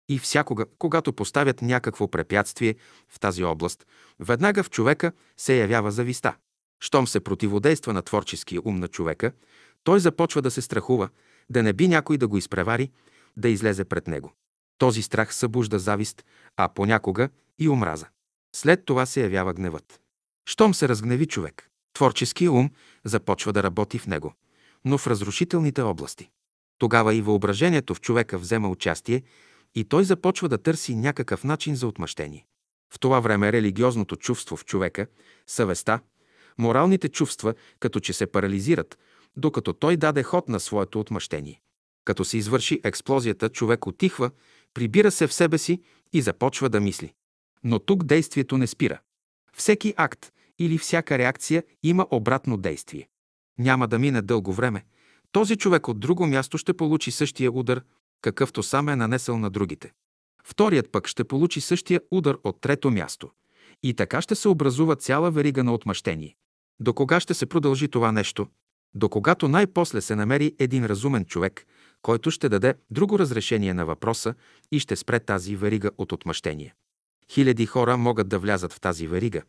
[0.09, 2.75] И всякога, когато поставят някакво препятствие
[3.09, 3.87] в тази област,
[4.21, 6.37] веднага в човека се явява зависта.
[6.81, 9.33] Щом се противодейства на творческия ум на човека,
[9.85, 11.09] той започва да се страхува,
[11.51, 12.91] да не би някой да го изпревари,
[13.37, 14.33] да излезе пред него.
[14.79, 16.25] Този страх събужда завист,
[16.57, 17.29] а понякога
[17.59, 18.07] и омраза.
[18.55, 20.01] След това се явява гневът.
[20.47, 22.71] Щом се разгневи човек, творческия ум
[23.05, 24.35] започва да работи в него,
[24.85, 26.31] но в разрушителните области.
[26.79, 29.23] Тогава и въображението в човека взема участие
[29.75, 32.47] и той започва да търси някакъв начин за отмъщение.
[32.95, 35.07] В това време религиозното чувство в човека,
[35.47, 36.01] съвестта,
[36.59, 38.99] моралните чувства като че се парализират,
[39.37, 41.61] докато той даде ход на своето отмъщение.
[42.05, 44.31] Като се извърши експлозията, човек отихва,
[44.75, 45.83] прибира се в себе си
[46.13, 47.15] и започва да мисли.
[47.65, 49.01] Но тук действието не спира.
[49.53, 53.09] Всеки акт или всяка реакция има обратно действие.
[53.59, 54.85] Няма да мине дълго време.
[55.33, 57.83] Този човек от друго място ще получи същия удар,
[58.23, 59.93] какъвто сам е нанесъл на другите.
[60.45, 63.31] Вторият пък ще получи същия удар от трето място.
[63.83, 66.37] И така ще се образува цяла верига на отмъщение.
[66.81, 68.47] До кога ще се продължи това нещо?
[68.95, 71.67] До когато най-после се намери един разумен човек,
[72.03, 74.35] който ще даде друго разрешение на въпроса
[74.73, 76.75] и ще спре тази верига от отмъщение.
[77.31, 79.43] Хиляди хора могат да влязат в тази верига,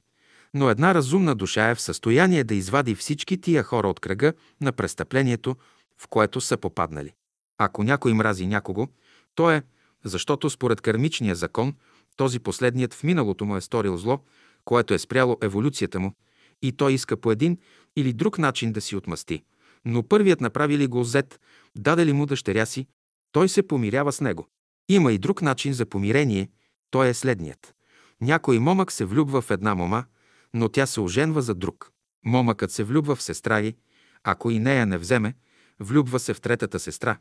[0.54, 4.72] но една разумна душа е в състояние да извади всички тия хора от кръга на
[4.72, 5.56] престъплението,
[5.98, 7.14] в което са попаднали.
[7.58, 8.88] Ако някой мрази някого,
[9.36, 9.64] то е,
[10.04, 11.74] защото според кармичния закон,
[12.16, 14.20] този последният в миналото му е сторил зло,
[14.66, 16.14] което е спряло еволюцията му,
[16.62, 17.58] и той иска по един
[17.96, 19.44] или друг начин да си отмъсти.
[19.86, 21.40] Но първият направи ли го зет,
[21.78, 22.88] даде ли му дъщеря си,
[23.32, 24.48] той се помирява с него.
[24.90, 26.50] Има и друг начин за помирение,
[26.92, 27.76] той е следният.
[28.22, 30.04] Някой момък се влюбва в една мома,
[30.54, 31.92] но тя се оженва за друг.
[32.26, 33.76] Момъкът се влюбва в сестра й,
[34.24, 35.34] ако и нея не вземе,
[35.80, 37.18] влюбва се в третата сестра.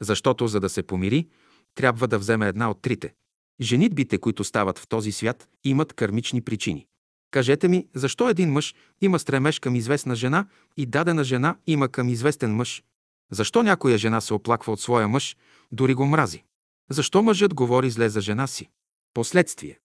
[0.00, 1.28] Защото за да се помири,
[1.74, 3.14] трябва да вземе една от трите.
[3.60, 6.86] Женитбите, които стават в този свят, имат кармични причини.
[7.30, 12.08] Кажете ми, защо един мъж има стремеж към известна жена и дадена жена има към
[12.08, 12.82] известен мъж?
[13.30, 15.36] Защо някоя жена се оплаква от своя мъж,
[15.72, 16.44] дори го мрази?
[16.90, 18.70] Защо мъжът говори зле за жена си?
[19.14, 19.78] Последствие.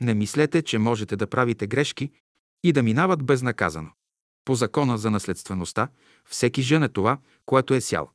[0.00, 2.10] Не мислете, че можете да правите грешки
[2.64, 3.90] и да минават безнаказано.
[4.44, 5.88] По закона за наследствеността,
[6.28, 8.10] всеки жен е това, което е сял.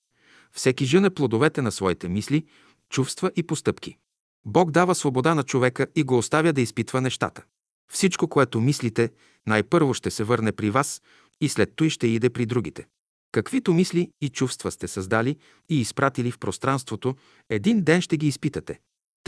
[0.52, 2.46] Всеки жен е плодовете на своите мисли,
[2.90, 3.98] чувства и постъпки.
[4.46, 7.44] Бог дава свобода на човека и го оставя да изпитва нещата.
[7.92, 9.12] Всичко, което мислите,
[9.48, 11.02] най-първо ще се върне при вас
[11.42, 12.88] и след той ще иде при другите.
[13.32, 15.38] Каквито мисли и чувства сте създали
[15.70, 17.16] и изпратили в пространството,
[17.50, 18.80] един ден ще ги изпитате.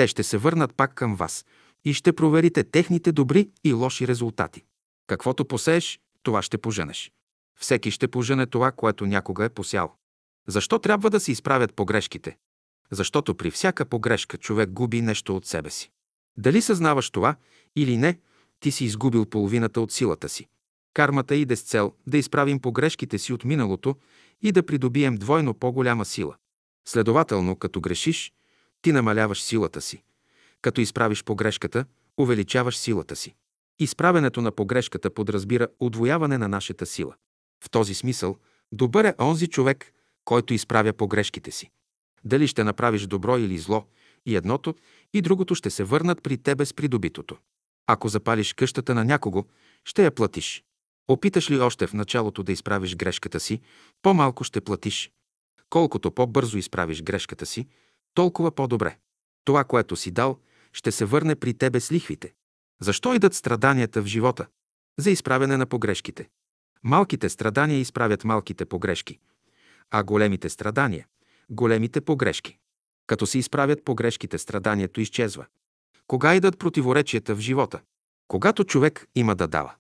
[0.01, 1.45] Те ще се върнат пак към вас
[1.85, 4.63] и ще проверите техните добри и лоши резултати.
[5.07, 7.11] Каквото посееш, това ще поженеш.
[7.59, 9.95] Всеки ще пожене това, което някога е посял.
[10.47, 12.37] Защо трябва да се изправят погрешките?
[12.91, 15.91] Защото при всяка погрешка човек губи нещо от себе си.
[16.37, 17.35] Дали съзнаваш това
[17.75, 18.19] или не,
[18.59, 20.47] ти си изгубил половината от силата си.
[20.93, 23.95] Кармата иде с цел да изправим погрешките си от миналото
[24.41, 26.35] и да придобием двойно по-голяма сила.
[26.87, 28.33] Следователно, като грешиш,
[28.81, 30.03] ти намаляваш силата си.
[30.61, 31.85] Като изправиш погрешката,
[32.19, 33.35] увеличаваш силата си.
[33.79, 37.15] Изправенето на погрешката подразбира удвояване на нашата сила.
[37.63, 38.37] В този смисъл,
[38.71, 39.93] добър е онзи човек,
[40.25, 41.71] който изправя погрешките си.
[42.23, 43.85] Дали ще направиш добро или зло,
[44.25, 44.75] и едното,
[45.13, 47.37] и другото ще се върнат при тебе с придобитото.
[47.87, 49.45] Ако запалиш къщата на някого,
[49.85, 50.63] ще я платиш.
[51.07, 53.61] Опиташ ли още в началото да изправиш грешката си,
[54.01, 55.11] по-малко ще платиш.
[55.69, 57.67] Колкото по-бързо изправиш грешката си,
[58.13, 58.97] толкова по-добре.
[59.45, 60.39] Това, което си дал,
[60.73, 62.33] ще се върне при тебе с лихвите.
[62.81, 64.47] Защо идат страданията в живота?
[64.99, 66.29] За изправяне на погрешките.
[66.83, 69.19] Малките страдания изправят малките погрешки,
[69.91, 71.07] а големите страдания–
[71.49, 72.57] големите погрешки.
[73.07, 75.45] Като се изправят погрешките, страданието изчезва.
[76.07, 77.81] Кога идат противоречията в живота?
[78.27, 79.73] Когато човек има да дава.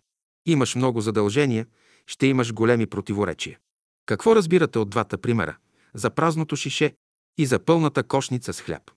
[0.45, 1.67] Имаш много задължения,
[2.07, 3.59] ще имаш големи противоречия.
[4.05, 5.57] Какво разбирате от двата примера?
[5.93, 6.95] За празното шише
[7.37, 8.91] и за пълната кошница с хляб.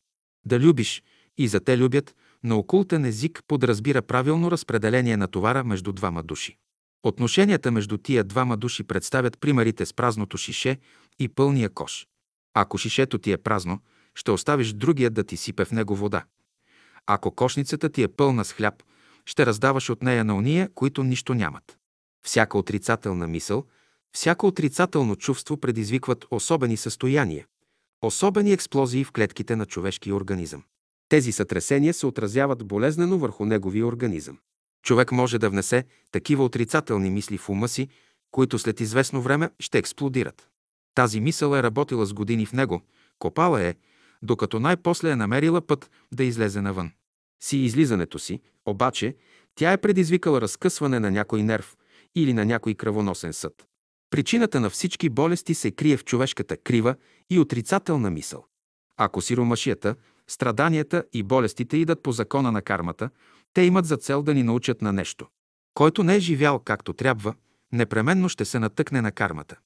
[0.46, 1.02] Да любиш
[1.38, 2.14] и за те любят,
[2.44, 6.58] на окултен език подразбира правилно разпределение на товара между двама души.
[7.02, 10.78] Отношенията между тия двама души представят примерите с празното шише
[11.18, 12.06] и пълния кош.
[12.54, 13.80] Ако шишето ти е празно,
[14.14, 16.24] ще оставиш другия да ти сипе в него вода.
[17.06, 18.82] Ако кошницата ти е пълна с хляб,
[19.26, 21.78] ще раздаваш от нея на уния, които нищо нямат.
[22.26, 23.64] Всяка отрицателна мисъл,
[24.12, 27.46] всяко отрицателно чувство предизвикват особени състояния,
[28.06, 30.62] особени експлозии в клетките на човешкия организъм.
[31.08, 34.38] Тези сътресения се отразяват болезнено върху неговия организъм.
[34.82, 37.88] Човек може да внесе такива отрицателни мисли в ума си,
[38.30, 40.48] които след известно време ще експлодират.
[40.94, 42.82] Тази мисъл е работила с години в него,
[43.18, 43.74] копала е,
[44.22, 46.90] докато най-после е намерила път да излезе навън.
[47.42, 49.16] Си излизането си, обаче,
[49.54, 51.76] тя е предизвикала разкъсване на някой нерв
[52.14, 53.66] или на някой кръвоносен съд.
[54.14, 56.94] Причината на всички болести се крие в човешката крива
[57.30, 58.44] и отрицателна мисъл.
[58.96, 59.94] Ако сиромашията,
[60.28, 63.10] страданията и болестите идат по закона на кармата,
[63.54, 65.26] те имат за цел да ни научат на нещо.
[65.74, 67.34] Който не е живял както трябва,
[67.72, 69.56] непременно ще се натъкне на кармата.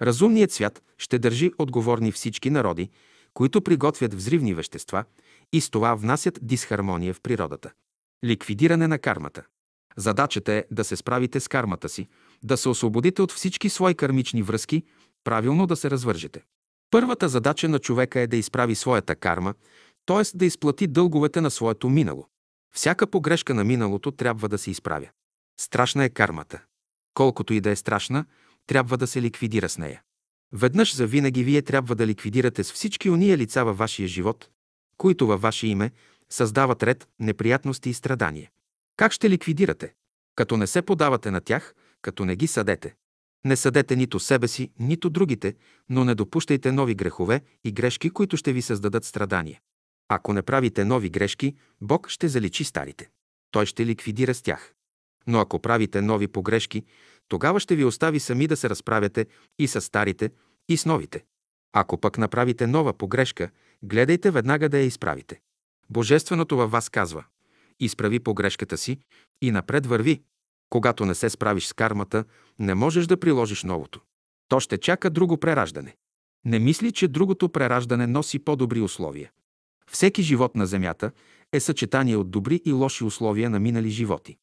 [0.00, 2.90] Разумният свят ще държи отговорни всички народи,
[3.34, 5.04] които приготвят взривни вещества
[5.52, 7.72] и с това внасят дисхармония в природата.
[8.24, 9.42] Ликвидиране на кармата.
[9.96, 12.08] Задачата е да се справите с кармата си,
[12.44, 14.82] да се освободите от всички свои кармични връзки,
[15.24, 16.42] правилно да се развържете.
[16.90, 19.54] Първата задача на човека е да изправи своята карма,
[20.06, 20.36] т.е.
[20.36, 22.26] да изплати дълговете на своето минало.
[22.74, 25.08] Всяка погрешка на миналото трябва да се изправя.
[25.60, 26.62] Страшна е кармата.
[27.14, 28.24] Колкото и да е страшна,
[28.66, 30.02] трябва да се ликвидира с нея.
[30.52, 34.48] Веднъж за винаги вие трябва да ликвидирате с всички уния лица във вашия живот,
[34.96, 35.90] които във ваше име
[36.30, 38.50] създават ред, неприятности и страдания.
[38.96, 39.94] Как ще ликвидирате?
[40.36, 42.94] Като не се подавате на тях, като не ги съдете.
[43.44, 45.54] Не съдете нито себе си, нито другите,
[45.88, 49.60] но не допущайте нови грехове и грешки, които ще ви създадат страдания.
[50.08, 53.10] Ако не правите нови грешки, Бог ще заличи старите.
[53.50, 54.74] Той ще ликвидира с тях.
[55.26, 56.84] Но ако правите нови погрешки,
[57.28, 59.26] тогава ще ви остави сами да се разправяте
[59.58, 60.30] и с старите,
[60.68, 61.24] и с новите.
[61.72, 63.50] Ако пък направите нова погрешка,
[63.82, 65.40] гледайте веднага да я изправите.
[65.90, 67.24] Божественото във вас казва
[67.80, 68.98] изправи погрешката си
[69.42, 70.22] и напред върви.
[70.72, 72.24] Когато не се справиш с кармата,
[72.58, 74.00] не можеш да приложиш новото.
[74.48, 75.96] То ще чака друго прераждане.
[76.44, 79.30] Не мисли, че другото прераждане носи по-добри условия.
[79.90, 81.10] Всеки живот на Земята
[81.52, 84.36] е съчетание от добри и лоши условия на минали животи.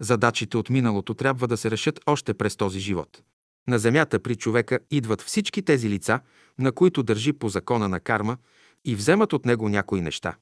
[0.00, 3.22] Задачите от миналото трябва да се решат още през този живот.
[3.68, 6.20] На Земята при човека идват всички тези лица,
[6.58, 8.36] на които държи по закона на карма
[8.84, 10.36] и вземат от него някои неща.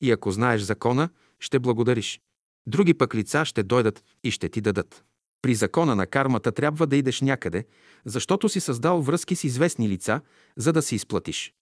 [0.00, 1.08] И ако знаеш закона,
[1.40, 2.20] ще благодариш.
[2.66, 5.04] Други пък лица ще дойдат и ще ти дадат.
[5.42, 7.66] При закона на кармата трябва да идеш някъде,
[8.04, 10.20] защото си създал връзки с известни лица,
[10.56, 11.52] за да си изплатиш.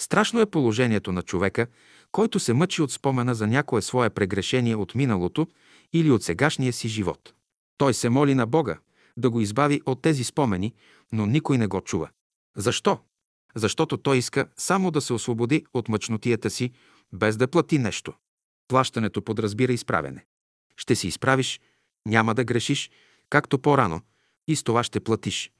[0.00, 1.66] Страшно е положението на човека,
[2.12, 5.46] който се мъчи от спомена за някое свое прегрешение от миналото
[5.92, 7.34] или от сегашния си живот.
[7.78, 8.78] Той се моли на Бога
[9.16, 10.74] да го избави от тези спомени,
[11.12, 12.08] но никой не го чува.
[12.56, 12.98] Защо?
[13.54, 16.72] Защото той иска само да се освободи от мъчнотията си,
[17.12, 18.12] без да плати нещо.
[18.68, 20.24] Плащането подразбира изправене.
[20.76, 21.60] Ще си изправиш,
[22.06, 22.90] няма да грешиш,
[23.30, 24.00] както по-рано,
[24.46, 25.52] и с това ще платиш.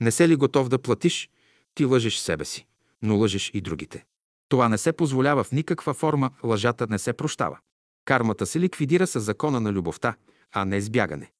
[0.00, 1.30] Не се ли готов да платиш,
[1.74, 2.66] ти лъжеш себе си,
[3.02, 4.04] но лъжеш и другите.
[4.48, 7.58] Това не се позволява в никаква форма, лъжата не се прощава.
[8.04, 10.14] Кармата се ликвидира с закона на любовта,
[10.52, 11.32] а не с бягане.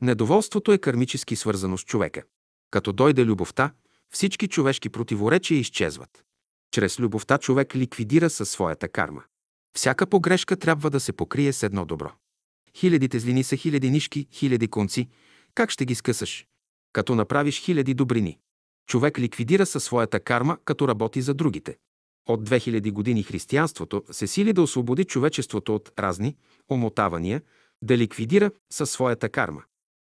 [0.00, 2.22] Недоволството е кармически свързано с човека.
[2.70, 3.72] Като дойде любовта,
[4.10, 6.24] всички човешки противоречия изчезват.
[6.70, 9.22] Чрез любовта човек ликвидира със своята карма.
[9.76, 12.12] Всяка погрешка трябва да се покрие с едно добро.
[12.74, 15.08] Хилядите злини са хиляди нишки, хиляди конци.
[15.54, 16.46] Как ще ги скъсаш?
[16.92, 18.38] Като направиш хиляди добрини.
[18.88, 21.76] Човек ликвидира със своята карма, като работи за другите.
[22.28, 26.36] От 2000 години християнството се сили да освободи човечеството от разни
[26.68, 27.42] омотавания,
[27.82, 29.62] да ликвидира със своята карма.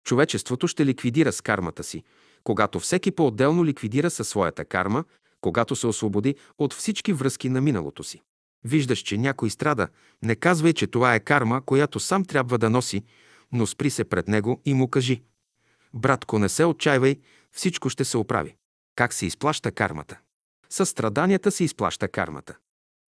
[0.04, 2.02] Човечеството ще ликвидира с кармата си,
[2.44, 5.04] когато всеки по-отделно ликвидира със своята карма,
[5.40, 8.22] когато се освободи от всички връзки на миналото си.
[8.68, 9.88] Виждаш, че някой страда,
[10.22, 13.04] не казвай, че това е карма, която сам трябва да носи,
[13.52, 15.22] но спри се пред него и му кажи.
[15.94, 17.16] Братко, не се отчаивай,
[17.52, 18.56] всичко ще се оправи.
[18.96, 20.18] Как се изплаща кармата?
[20.70, 22.56] Със страданията се изплаща кармата.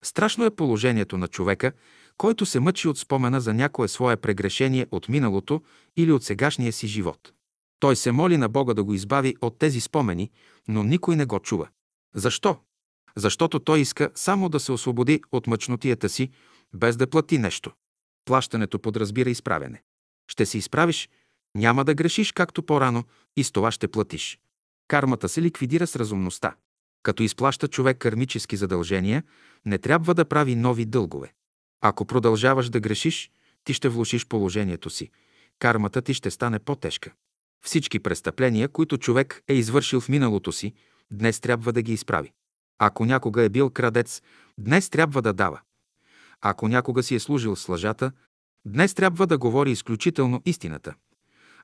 [0.05, 1.73] Страшно е положението на човека,
[2.17, 5.63] който се мъчи от спомена за някое свое прегрешение от миналото
[5.97, 7.33] или от сегашния си живот.
[7.81, 10.31] Той се моли на Бога да го избави от тези спомени,
[10.69, 11.69] но никой не го чува.
[12.15, 12.57] Защо?
[13.17, 16.31] Защото той иска само да се освободи от мъчнотията си,
[16.75, 17.73] без да плати нещо.
[18.25, 19.83] Плащането подразбира изправяне.
[20.29, 21.09] Ще се изправиш,
[21.55, 23.05] няма да грешиш както по-рано
[23.37, 24.39] и с това ще платиш.
[24.89, 26.55] Кармата се ликвидира с разумността.
[27.03, 29.23] Като изплаща човек кармически задължения,
[29.67, 31.33] не трябва да прави нови дългове.
[31.81, 33.31] Ако продължаваш да грешиш,
[33.65, 35.11] ти ще влушиш положението си.
[35.59, 37.13] Кармата ти ще стане по-тежка.
[37.65, 40.75] Всички престъпления, които човек е извършил в миналото си,
[41.11, 42.33] днес трябва да ги изправи.
[42.83, 44.23] Ако някога е бил крадец,
[44.59, 45.61] днес трябва да дава.
[46.41, 48.13] Ако някога си е служил с лъжата,
[48.65, 50.95] днес трябва да говори изключително истината.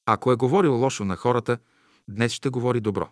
[0.06, 1.58] Ако е говорил лошо на хората,
[2.08, 3.08] днес ще говори добро.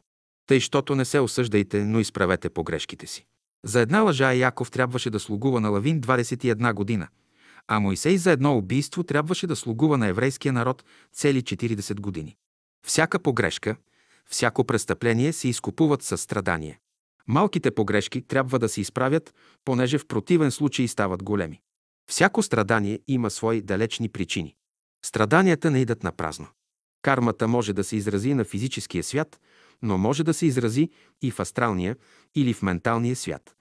[0.46, 3.26] Тъй, щото не се осъждайте, но изправете погрешките си.
[3.64, 7.08] За една лъжа Яков трябваше да слугува на Лавин 21 година,
[7.68, 12.36] а Моисей за едно убийство трябваше да слугува на еврейския народ цели 40 години.
[12.86, 13.76] Всяка погрешка,
[14.30, 16.80] всяко престъпление се изкупуват със страдание.
[17.28, 21.60] Малките погрешки трябва да се изправят, понеже в противен случай стават големи.
[22.10, 24.54] Всяко страдание има свои далечни причини.
[25.04, 26.46] Страданията не идат на празно.
[27.02, 29.40] Кармата може да се изрази на физическия свят,
[29.82, 30.90] но може да се изрази
[31.22, 31.96] и в астралния
[32.34, 33.56] или в менталния свят,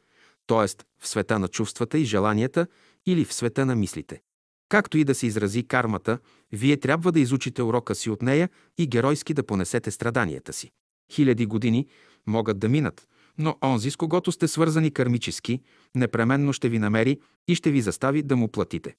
[0.47, 0.83] т.е.
[0.99, 2.67] в света на чувствата и желанията
[3.05, 4.21] или в света на мислите.
[4.69, 6.19] Както и да се изрази кармата,
[6.51, 10.71] вие трябва да изучите урока си от нея и геройски да понесете страданията си.
[11.11, 11.87] Хиляди години
[12.27, 13.07] могат да минат,
[13.37, 15.61] но онзи, с когото сте свързани кармически,
[15.95, 18.95] непременно ще ви намери и ще ви застави да му платите.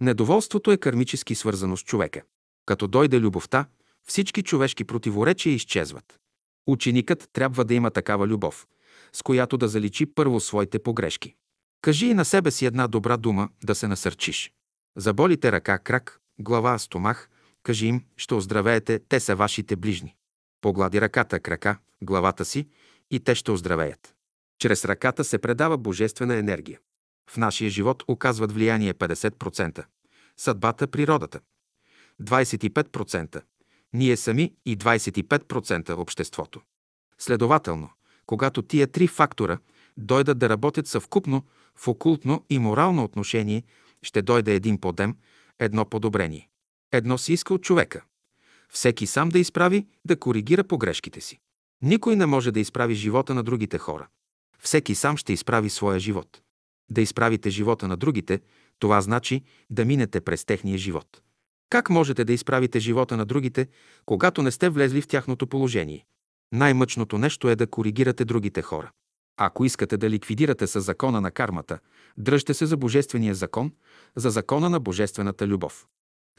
[0.00, 2.22] Недоволството е кармически свързано с човека.
[2.66, 3.66] Като дойде любовта,
[4.08, 6.18] всички човешки противоречия изчезват.
[6.66, 8.66] Ученикът трябва да има такава любов,
[9.12, 11.34] с която да заличи първо своите погрешки.
[11.82, 14.52] Кажи и на себе си една добра дума да се насърчиш.
[14.96, 17.28] Заболите ръка, крак, глава, стомах,
[17.62, 20.14] кажи им, ще оздравеете, те са вашите ближни.
[20.60, 22.68] Поглади ръката, крака, главата си
[23.10, 24.14] и те ще оздравеят.
[24.58, 26.78] Чрез ръката се предава божествена енергия.
[27.30, 29.84] В нашия живот оказват влияние 50%.
[30.36, 31.40] Съдбата, природата.
[32.22, 33.42] 25%.
[33.92, 36.60] Ние сами и 25% обществото.
[37.18, 37.90] Следователно,
[38.26, 39.58] когато тия три фактора
[39.96, 41.44] дойдат да работят съвкупно
[41.76, 43.62] в окултно и морално отношение,
[44.02, 45.16] ще дойде един подем,
[45.58, 46.48] едно подобрение.
[46.92, 48.04] Едно се иска от човека.
[48.68, 51.40] Всеки сам да изправи, да коригира погрешките си.
[51.82, 54.08] Никой не може да изправи живота на другите хора.
[54.58, 56.42] Всеки сам ще изправи своя живот.
[56.90, 58.40] Да изправите живота на другите,
[58.78, 61.22] това значи да минете през техния живот.
[61.70, 63.68] Как можете да изправите живота на другите,
[64.06, 66.04] когато не сте влезли в тяхното положение?
[66.52, 68.90] Най-мъчното нещо е да коригирате другите хора.
[69.36, 71.78] Ако искате да ликвидирате с закона на кармата,
[72.18, 73.72] дръжте се за Божествения закон,
[74.16, 75.86] за закона на Божествената любов.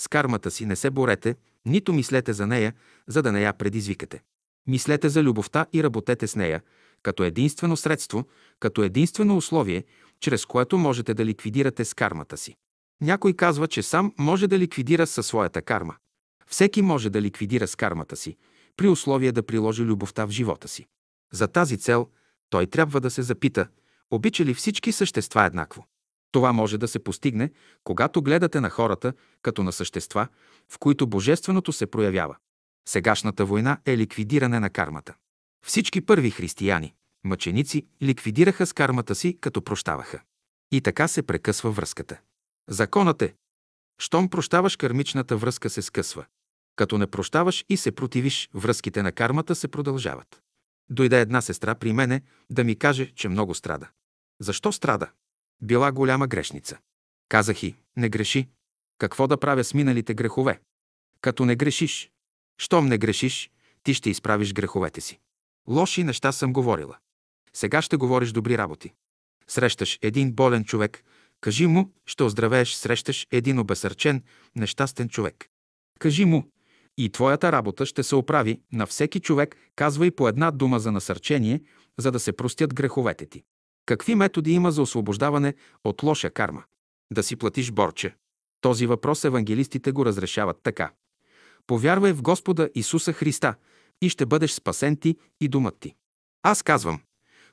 [0.01, 1.35] С кармата си не се борете,
[1.65, 2.73] нито мислете за нея,
[3.07, 4.21] за да не я предизвикате.
[4.67, 6.61] Мислете за любовта и работете с нея,
[7.03, 8.27] като единствено средство,
[8.59, 9.83] като единствено условие,
[10.19, 12.55] чрез което можете да ликвидирате с кармата си.
[13.01, 15.95] Някой казва, че сам може да ликвидира със своята карма.
[16.47, 18.37] Всеки може да ликвидира с кармата си,
[18.77, 20.85] при условие да приложи любовта в живота си.
[21.33, 22.07] За тази цел
[22.49, 23.67] той трябва да се запита,
[24.11, 25.85] обича ли всички същества еднакво.
[26.31, 27.51] Това може да се постигне,
[27.83, 30.27] когато гледате на хората като на същества,
[30.69, 32.35] в които божественото се проявява.
[32.87, 35.15] Сегашната война е ликвидиране на кармата.
[35.65, 40.21] Всички първи християни, мъченици, ликвидираха с кармата си, като прощаваха.
[40.71, 42.19] И така се прекъсва връзката.
[42.69, 43.35] Законът е,
[43.99, 46.25] щом прощаваш, кармичната връзка се скъсва.
[46.75, 50.41] Като не прощаваш и се противиш, връзките на кармата се продължават.
[50.89, 53.89] Дойде една сестра при мене да ми каже, че много страда.
[54.39, 55.11] Защо страда?
[55.61, 56.77] Била голяма грешница.
[57.29, 58.47] Казах и, не греши.
[58.97, 60.61] Какво да правя с миналите грехове?
[61.21, 62.11] Като не грешиш.
[62.61, 63.51] Щом не грешиш,
[63.83, 65.19] ти ще изправиш греховете си.
[65.67, 66.97] Лоши неща съм говорила.
[67.53, 68.93] Сега ще говориш добри работи.
[69.47, 71.03] Срещаш един болен човек,
[71.41, 74.23] кажи му, ще оздравееш, срещаш един обесърчен,
[74.55, 75.49] нещастен човек.
[75.99, 76.43] Кажи му,
[76.97, 80.91] и твоята работа ще се оправи на всеки човек, казва и по една дума за
[80.91, 81.61] насърчение,
[81.97, 83.43] за да се простят греховете ти.
[83.85, 85.53] Какви методи има за освобождаване
[85.83, 86.63] от лоша карма?
[87.13, 88.15] Да си платиш борче.
[88.61, 90.91] Този въпрос евангелистите го разрешават така.
[91.69, 93.55] Повярвай в Господа Исуса Христа
[94.01, 95.95] и ще бъдеш спасен ти и думът ти.
[96.43, 97.01] Аз казвам,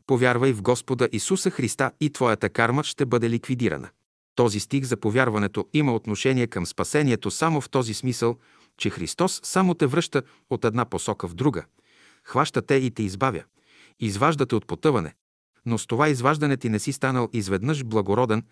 [0.07, 3.89] повярвай в Господа Исуса Христа и твоята карма ще бъде ликвидирана.
[4.35, 8.37] Този стих за повярването има отношение към спасението само в този смисъл,
[8.79, 11.65] че Христос само те връща от една посока в друга,
[12.25, 13.43] хваща те и те избавя,
[14.01, 15.15] изважда те от потъване,
[15.67, 18.43] но с това изваждане ти не си станал изведнъж благороден,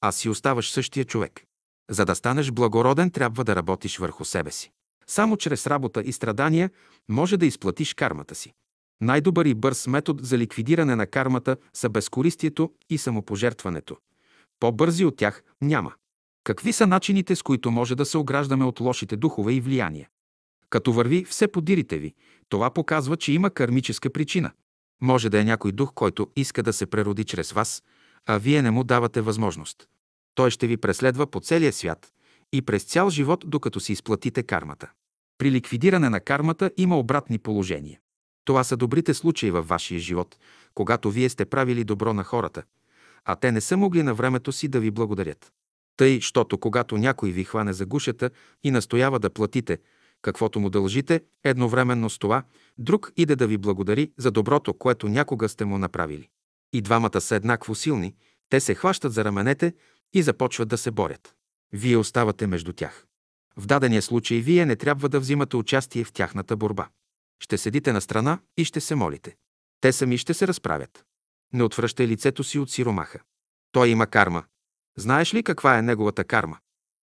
[0.00, 1.44] а си оставаш същия човек.
[1.90, 4.72] За да станеш благороден, трябва да работиш върху себе си.
[5.06, 6.70] Само чрез работа и страдания
[7.08, 8.52] може да изплатиш кармата си.
[9.00, 13.96] Най-добър и бърз метод за ликвидиране на кармата са безкористието и самопожертването.
[14.60, 15.92] По-бързи от тях няма.
[16.44, 20.08] Какви са начините, с които може да се ограждаме от лошите духове и влияния?
[20.70, 22.14] Като върви все подирите ви,
[22.48, 24.50] това показва, че има кармическа причина.
[25.02, 27.82] Може да е някой дух, който иска да се прероди чрез вас,
[28.26, 29.88] а вие не му давате възможност.
[30.34, 32.13] Той ще ви преследва по целия свят
[32.54, 34.90] и през цял живот, докато си изплатите кармата.
[35.38, 37.98] При ликвидиране на кармата има обратни положения.
[38.44, 40.36] Това са добрите случаи във вашия живот,
[40.74, 42.62] когато вие сте правили добро на хората,
[43.24, 45.52] а те не са могли на времето си да ви благодарят.
[45.96, 48.30] Тъй, щото когато някой ви хване за гушата
[48.64, 49.78] и настоява да платите,
[50.22, 52.42] каквото му дължите, едновременно с това,
[52.78, 56.28] друг иде да ви благодари за доброто, което някога сте му направили.
[56.72, 58.14] И двамата са еднакво силни,
[58.48, 59.74] те се хващат за раменете
[60.12, 61.34] и започват да се борят.
[61.76, 63.06] Вие оставате между тях.
[63.56, 66.88] В дадения случай вие не трябва да взимате участие в тяхната борба.
[67.40, 69.36] Ще седите на страна и ще се молите.
[69.80, 71.04] Те сами ще се разправят.
[71.52, 73.20] Не отвръщай лицето си от сиромаха.
[73.72, 74.44] Той има карма.
[74.96, 76.58] Знаеш ли каква е неговата карма?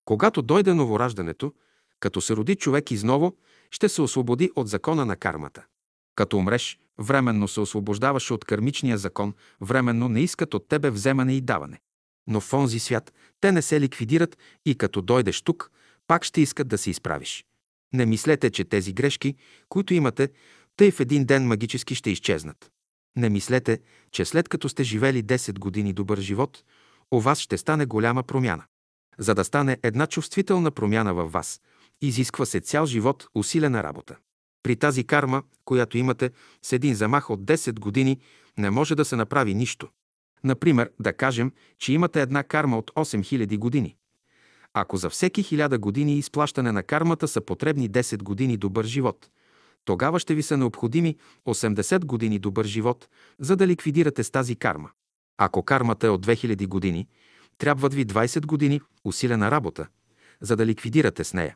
[0.05, 1.53] Когато дойде новораждането,
[1.99, 3.35] като се роди човек изново,
[3.71, 5.65] ще се освободи от закона на кармата.
[6.15, 11.41] Като умреш, временно се освобождаваш от кармичния закон, временно не искат от тебе вземане и
[11.41, 11.79] даване.
[12.27, 15.71] Но в онзи свят те не се ликвидират и като дойдеш тук,
[16.07, 17.45] пак ще искат да се изправиш.
[17.93, 19.35] Не мислете, че тези грешки,
[19.69, 20.29] които имате,
[20.77, 22.71] тъй в един ден магически ще изчезнат.
[23.15, 23.79] Не мислете,
[24.11, 26.63] че след като сте живели 10 години добър живот,
[27.11, 28.63] у вас ще стане голяма промяна.
[29.17, 31.61] За да стане една чувствителна промяна във вас,
[32.01, 34.17] изисква се цял живот усилена работа.
[34.63, 38.19] При тази карма, която имате с един замах от 10 години,
[38.57, 39.89] не може да се направи нищо.
[40.43, 43.95] Например, да кажем, че имате една карма от 8000 години.
[44.73, 49.29] Ако за всеки 1000 години изплащане на кармата са потребни 10 години добър живот,
[49.85, 53.07] тогава ще ви са необходими 80 години добър живот,
[53.39, 54.89] за да ликвидирате с тази карма.
[55.37, 57.07] Ако кармата е от 2000 години,
[57.57, 59.87] трябват ви 20 години усилена работа,
[60.41, 61.55] за да ликвидирате с нея.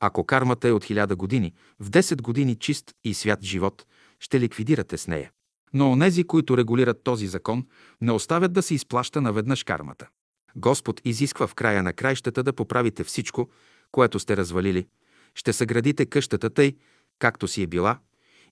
[0.00, 3.86] Ако кармата е от 1000 години, в 10 години чист и свят живот
[4.20, 5.30] ще ликвидирате с нея.
[5.74, 7.66] Но онези, които регулират този закон,
[8.00, 10.08] не оставят да се изплаща наведнъж кармата.
[10.56, 13.50] Господ изисква в края на краищата да поправите всичко,
[13.92, 14.86] което сте развалили.
[15.34, 16.76] Ще съградите къщата тъй,
[17.18, 17.98] както си е била,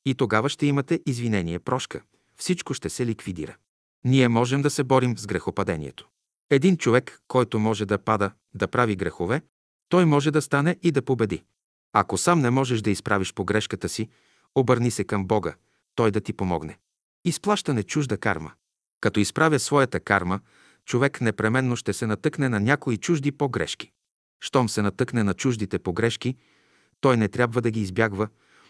[0.06, 2.02] и тогава ще имате извинение, прошка.
[2.36, 3.56] Всичко ще се ликвидира.
[4.04, 6.08] Ние можем да се борим с грехопадението.
[6.50, 9.42] Един човек, който може да пада, да прави грехове,
[9.88, 11.42] той може да стане и да победи.
[11.92, 14.08] Ако сам не можеш да изправиш погрешката си,
[14.54, 15.54] обърни се към Бога,
[15.94, 16.78] Той да ти помогне.
[17.24, 18.52] Изплащане чужда карма.
[19.00, 20.40] Като изправя своята карма,
[20.84, 23.90] човек непременно ще се натъкне на някои чужди погрешки.
[24.40, 26.36] Щом се натъкне на чуждите погрешки,
[27.00, 28.28] той не трябва да ги избягва,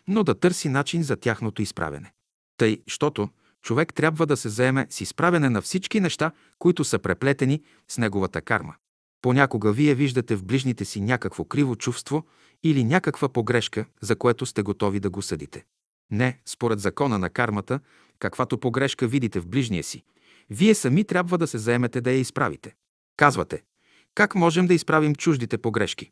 [0.09, 2.13] но да търси начин за тяхното изправене.
[2.57, 3.29] Тъй, щото
[3.63, 8.43] човек трябва да се заеме с изправене на всички неща, които са преплетени с неговата
[8.43, 8.75] карма.
[9.23, 12.27] Понякога вие виждате в ближните си някакво криво чувство
[12.63, 15.65] или някаква погрешка, за което сте готови да го съдите.
[16.11, 17.81] Не, според закона на кармата,
[18.23, 20.03] каквато погрешка видите в ближния си,
[20.51, 22.75] вие сами трябва да се заемете да я изправите.
[23.17, 23.63] Казвате,
[24.15, 26.11] как можем да изправим чуждите погрешки?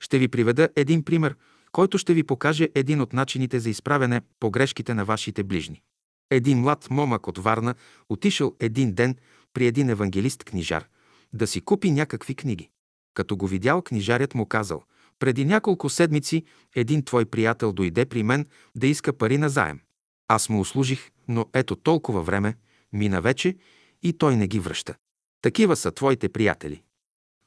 [0.00, 1.36] Ще ви приведа един пример,
[1.72, 5.82] който ще ви покаже един от начините за изправяне погрешките на вашите ближни.
[6.30, 7.74] Един млад момък от Варна
[8.08, 9.16] отишъл един ден
[9.52, 10.84] при един евангелист-книжар
[11.32, 12.70] да си купи някакви книги.
[13.14, 14.82] Като го видял, книжарят му казал,
[15.18, 16.44] преди няколко седмици
[16.74, 19.80] един твой приятел дойде при мен да иска пари на заем.
[20.28, 22.56] Аз му услужих, но ето толкова време,
[22.92, 23.56] мина вече
[24.02, 24.94] и той не ги връща.
[25.42, 26.82] Такива са твоите приятели.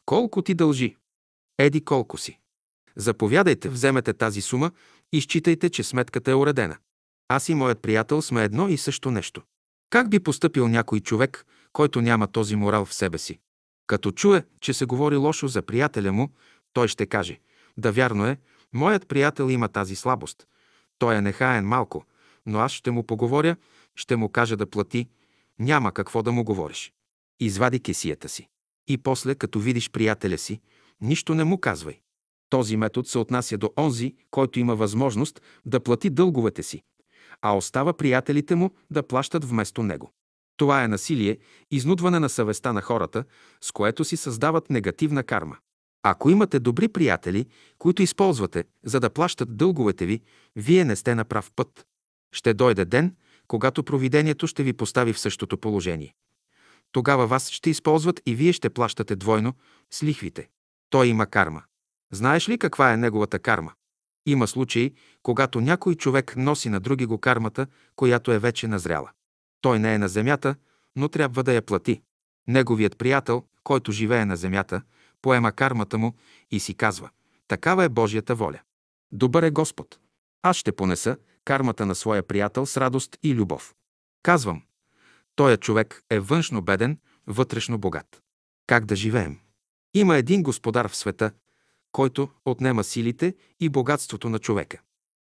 [0.05, 0.95] Колко ти дължи?
[1.57, 2.39] Еди колко си.
[2.95, 4.71] Заповядайте, вземете тази сума
[5.13, 6.77] и считайте, че сметката е уредена.
[7.27, 9.41] Аз и моят приятел сме едно и също нещо.
[9.89, 13.39] Как би поступил някой човек, който няма този морал в себе си?
[13.87, 16.29] Като чуе, че се говори лошо за приятеля му,
[16.73, 17.39] той ще каже,
[17.77, 18.37] да вярно е,
[18.73, 20.47] моят приятел има тази слабост.
[20.99, 22.05] Той е нехаен малко,
[22.47, 23.55] но аз ще му поговоря,
[23.95, 25.07] ще му кажа да плати,
[25.59, 26.93] няма какво да му говориш.
[27.39, 28.47] Извади кесията си.
[28.87, 30.61] И после, като видиш приятеля си,
[31.01, 31.99] нищо не му казвай.
[32.49, 36.81] Този метод се отнася до онзи, който има възможност да плати дълговете си,
[37.41, 40.11] а остава приятелите му да плащат вместо него.
[40.57, 41.37] Това е насилие,
[41.71, 43.23] изнудване на съвестта на хората,
[43.61, 45.57] с което си създават негативна карма.
[46.03, 47.45] Ако имате добри приятели,
[47.77, 50.21] които използвате, за да плащат дълговете ви,
[50.55, 51.85] вие не сте на прав път.
[52.37, 53.15] Ще дойде ден,
[53.47, 56.13] когато провидението ще ви постави в същото положение.
[56.91, 59.53] Тогава вас ще използват и вие ще плащате двойно
[59.91, 60.49] с лихвите.
[60.89, 61.63] Той има карма.
[62.11, 63.73] Знаеш ли каква е неговата карма?
[64.25, 69.11] Има случаи, когато някой човек носи на други го кармата, която е вече назряла.
[69.61, 70.55] Той не е на земята,
[70.95, 72.01] но трябва да я плати.
[72.47, 74.81] Неговият приятел, който живее на земята,
[75.21, 76.15] поема кармата му
[76.51, 77.09] и си казва
[77.47, 78.59] «Такава е Божията воля».
[79.11, 79.99] Добър е Господ.
[80.41, 81.17] Аз ще понеса
[81.47, 83.75] кармата на своя приятел с радост и любов.
[84.23, 84.63] Казвам,
[85.35, 88.21] Тоя човек е външно беден, вътрешно богат.
[88.67, 89.39] Как да живеем?
[89.93, 91.31] Има един господар в света,
[91.91, 94.81] който отнема силите и богатството на човека.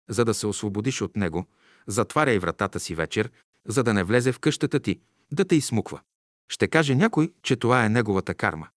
[0.09, 1.45] За да се освободиш от него,
[1.87, 3.31] затваряй вратата си вечер,
[3.67, 4.99] за да не влезе в къщата ти,
[5.31, 6.01] да те измуква.
[6.49, 8.67] Ще каже някой, че това е неговата карма.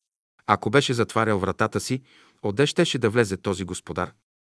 [0.47, 2.03] Ако беше затварял вратата си,
[2.43, 4.13] отде щеше да влезе този господар?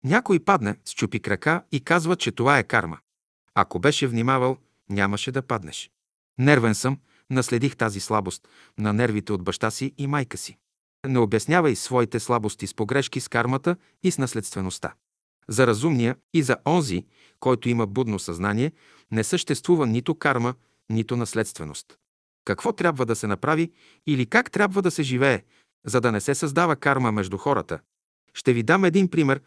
[0.04, 3.00] Някой падне, счупи крака и казва, че това е карма.
[3.56, 4.58] Ако беше внимавал,
[4.90, 5.92] нямаше да паднеш.
[6.38, 10.58] Нервен съм, наследих тази слабост на нервите от баща си и майка си.
[11.08, 14.94] Не обяснявай своите слабости с погрешки с кармата и с наследствеността.
[15.48, 17.06] За разумния и за онзи,
[17.40, 18.72] който има будно съзнание,
[19.12, 20.54] не съществува нито карма,
[20.90, 21.98] нито наследственост.
[22.46, 23.72] Какво трябва да се направи
[24.08, 25.44] или как трябва да се живее,
[25.86, 27.80] за да не се създава карма между хората?
[28.34, 29.42] Ще ви дам един пример,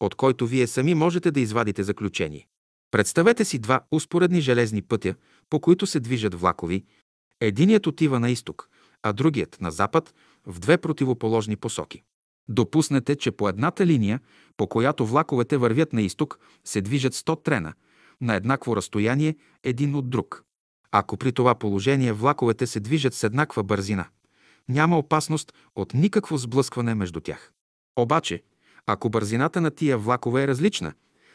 [0.00, 2.46] от който вие сами можете да извадите заключение.
[2.90, 5.14] Представете си два успоредни железни пътя,
[5.50, 6.84] по които се движат влакови.
[7.40, 8.68] Единият отива на изток,
[9.02, 10.14] а другият на запад
[10.46, 12.02] в две противоположни посоки.
[12.48, 14.20] Допуснете, че по едната линия,
[14.56, 17.74] по която влаковете вървят на изток, се движат 100 трена,
[18.20, 20.44] на еднакво разстояние един от друг.
[20.92, 24.06] Ако при това положение влаковете се движат с еднаква бързина,
[24.68, 27.52] няма опасност от никакво сблъскване между тях.
[27.96, 28.42] Обаче,
[28.86, 30.92] ако бързината на тия влакове е различна,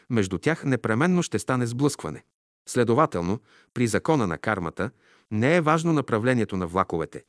[0.09, 2.23] между тях непременно ще стане сблъскване.
[2.69, 3.39] Следователно,
[3.73, 4.91] при закона на кармата
[5.31, 7.23] не е важно направлението на влаковете.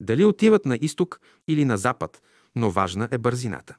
[0.00, 2.22] Дали отиват на изток или на запад,
[2.56, 3.76] но важна е бързината.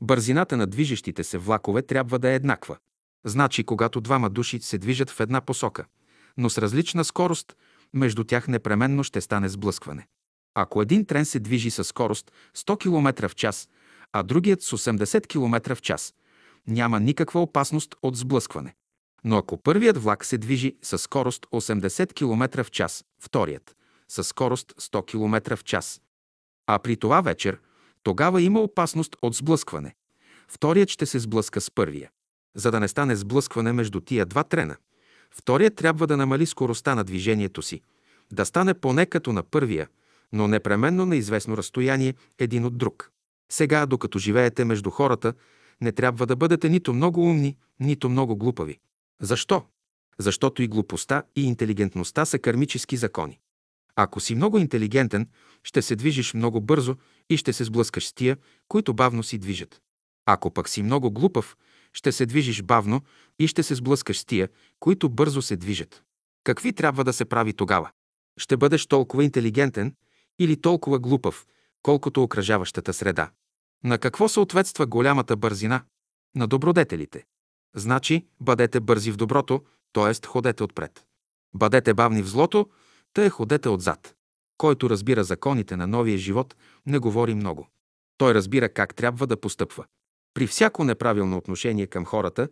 [0.00, 2.76] Бързината на движещите се влакове трябва да е еднаква.
[3.24, 5.84] Значи, когато двама души се движат в една посока,
[6.36, 7.56] но с различна скорост,
[7.94, 10.06] между тях непременно ще стане сблъскване.
[10.54, 13.68] Ако един трен се движи със скорост 100 км в час,
[14.16, 16.14] а другият с 80 км в час,
[16.66, 18.74] няма никаква опасност от сблъскване.
[19.24, 23.76] Но ако първият влак се движи с скорост 80 км в час, вторият
[24.08, 26.00] с скорост 100 км в час,
[26.66, 27.60] а при това вечер,
[28.02, 29.94] тогава има опасност от сблъскване.
[30.48, 32.10] Вторият ще се сблъска с първия.
[32.54, 34.76] За да не стане сблъскване между тия два трена,
[35.30, 37.80] вторият трябва да намали скоростта на движението си,
[38.32, 39.88] да стане поне като на първия,
[40.32, 43.13] но непременно на известно разстояние един от друг.
[43.52, 45.34] Сега, докато живеете между хората,
[45.80, 48.78] не трябва да бъдете нито много умни, нито много глупави.
[49.20, 49.64] Защо?
[50.18, 53.40] Защото и глупостта, и интелигентността са кармически закони.
[53.96, 55.28] Ако си много интелигентен,
[55.62, 56.96] ще се движиш много бързо
[57.30, 58.36] и ще се сблъскаш с тия,
[58.68, 59.80] които бавно си движат.
[60.26, 61.56] Ако пък си много глупав,
[61.92, 63.00] ще се движиш бавно
[63.38, 64.48] и ще се сблъскаш с тия,
[64.80, 66.02] които бързо се движат.
[66.44, 67.90] Какви трябва да се прави тогава?
[68.38, 69.94] Ще бъдеш толкова интелигентен
[70.38, 71.46] или толкова глупав,
[71.84, 73.30] колкото окръжаващата среда.
[73.84, 75.84] На какво съответства голямата бързина?
[76.36, 77.24] На добродетелите.
[77.76, 79.62] Значи, бъдете бързи в доброто,
[79.92, 80.26] т.е.
[80.26, 81.04] ходете отпред.
[81.54, 82.70] Бъдете бавни в злото,
[83.12, 84.14] тъй ходете отзад.
[84.58, 86.56] Който разбира законите на новия живот,
[86.86, 87.68] не говори много.
[88.18, 89.84] Той разбира как трябва да постъпва.
[90.34, 92.48] При всяко неправилно отношение към хората,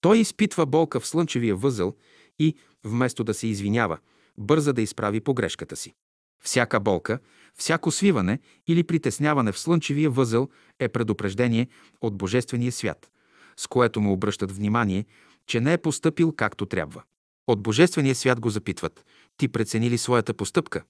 [0.00, 1.94] той изпитва болка в слънчевия възел
[2.38, 3.98] и, вместо да се извинява,
[4.38, 5.94] бърза да изправи погрешката си.
[6.40, 7.18] Всяка болка,
[7.54, 10.48] всяко свиване или притесняване в слънчевия възел
[10.78, 11.68] е предупреждение
[12.00, 13.10] от Божествения свят,
[13.56, 15.04] с което му обръщат внимание,
[15.46, 17.02] че не е постъпил както трябва.
[17.46, 19.04] От Божествения свят го запитват.
[19.36, 20.84] Ти прецени ли своята постъпка?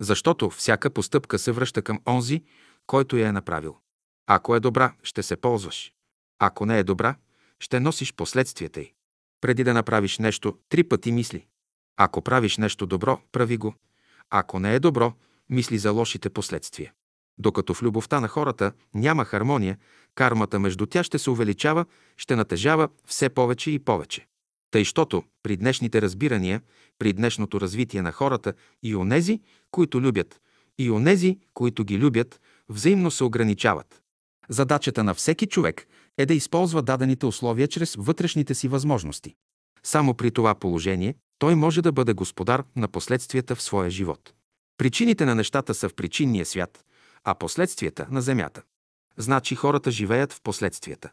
[0.00, 2.42] Защото всяка постъпка се връща към онзи,
[2.86, 3.76] който я е направил.
[4.26, 5.92] Ако е добра, ще се ползваш.
[6.38, 7.16] Ако не е добра,
[7.60, 8.92] ще носиш последствията й.
[9.40, 11.46] Преди да направиш нещо, три пъти мисли.
[11.96, 13.74] Ако правиш нещо добро, прави го.
[14.30, 15.12] Ако не е добро,
[15.50, 16.92] мисли за лошите последствия.
[17.38, 19.78] Докато в любовта на хората няма хармония,
[20.14, 21.84] кармата между тях ще се увеличава,
[22.16, 24.26] ще натежава все повече и повече.
[24.70, 26.62] Тъй, щото при днешните разбирания,
[26.98, 28.52] при днешното развитие на хората
[28.82, 29.40] и онези,
[29.70, 30.40] които любят,
[30.78, 34.02] и онези, които ги любят, взаимно се ограничават.
[34.48, 35.86] Задачата на всеки човек
[36.18, 39.34] е да използва дадените условия чрез вътрешните си възможности.
[39.82, 41.14] Само при това положение
[41.44, 44.34] той може да бъде господар на последствията в своя живот.
[44.78, 46.84] Причините на нещата са в причинния свят,
[47.24, 48.62] а последствията на земята.
[49.16, 51.10] Значи хората живеят в последствията.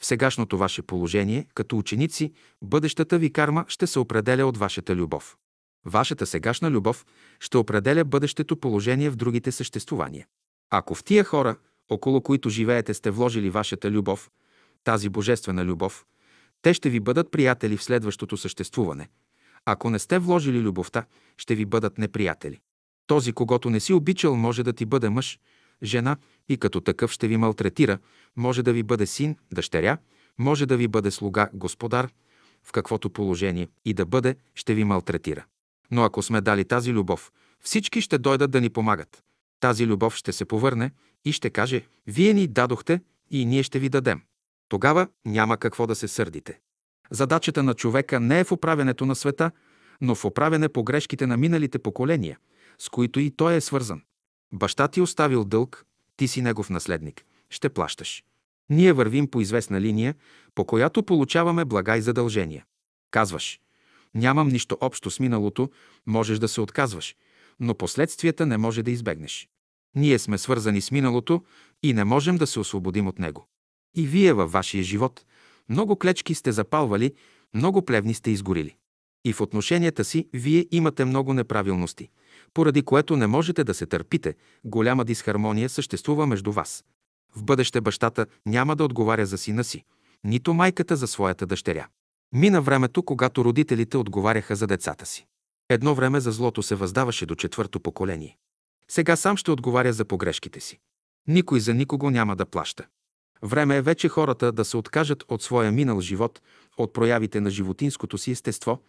[0.00, 2.32] В сегашното ваше положение, като ученици,
[2.64, 5.36] бъдещата ви карма ще се определя от вашата любов.
[5.84, 7.06] Вашата сегашна любов
[7.40, 10.26] ще определя бъдещето положение в другите съществувания.
[10.70, 11.56] Ако в тия хора,
[11.88, 14.30] около които живеете, сте вложили вашата любов,
[14.84, 16.06] тази божествена любов,
[16.62, 19.08] те ще ви бъдат приятели в следващото съществуване.
[19.66, 21.04] Ако не сте вложили любовта,
[21.36, 22.60] ще ви бъдат неприятели.
[23.06, 25.38] Този, когато не си обичал, може да ти бъде мъж,
[25.82, 26.16] жена
[26.48, 27.98] и като такъв ще ви малтретира,
[28.36, 29.98] може да ви бъде син, дъщеря,
[30.38, 32.10] може да ви бъде слуга, господар,
[32.62, 35.44] в каквото положение и да бъде, ще ви малтретира.
[35.90, 39.22] Но ако сме дали тази любов, всички ще дойдат да ни помагат.
[39.60, 40.90] Тази любов ще се повърне
[41.24, 44.22] и ще каже, вие ни дадохте и ние ще ви дадем.
[44.68, 46.60] Тогава няма какво да се сърдите.
[47.12, 49.50] Задачата на човека не е в оправянето на света,
[50.00, 52.38] но в оправяне погрешките на миналите поколения,
[52.78, 54.02] с които и той е свързан.
[54.52, 55.84] Баща ти оставил дълг,
[56.16, 57.24] ти си негов наследник.
[57.50, 58.24] Ще плащаш.
[58.70, 60.14] Ние вървим по известна линия,
[60.54, 62.64] по която получаваме блага и задължения.
[63.10, 63.60] Казваш,
[64.14, 65.70] нямам нищо общо с миналото,
[66.06, 67.16] можеш да се отказваш,
[67.60, 69.48] но последствията не може да избегнеш.
[69.94, 71.44] Ние сме свързани с миналото
[71.82, 73.48] и не можем да се освободим от него.
[73.96, 75.24] И вие във вашия живот
[75.68, 77.14] много клечки сте запалвали,
[77.54, 78.76] много плевни сте изгорили.
[79.24, 82.08] И в отношенията си вие имате много неправилности,
[82.54, 84.34] поради което не можете да се търпите,
[84.64, 86.84] голяма дисхармония съществува между вас.
[87.36, 89.84] В бъдеще бащата няма да отговаря за сина си,
[90.24, 91.88] нито майката за своята дъщеря.
[92.32, 95.26] Мина времето, когато родителите отговаряха за децата си.
[95.68, 98.36] Едно време за злото се въздаваше до четвърто поколение.
[98.88, 100.78] Сега сам ще отговаря за погрешките си.
[101.28, 102.86] Никой за никого няма да плаща.
[103.44, 106.42] Време е вече хората да се откажат от своя минал живот,
[106.76, 108.82] от проявите на животинското си естество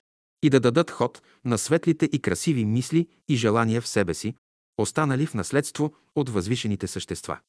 [0.43, 4.35] и да дадат ход на светлите и красиви мисли и желания в себе си,
[4.77, 7.39] останали в наследство от възвишените същества.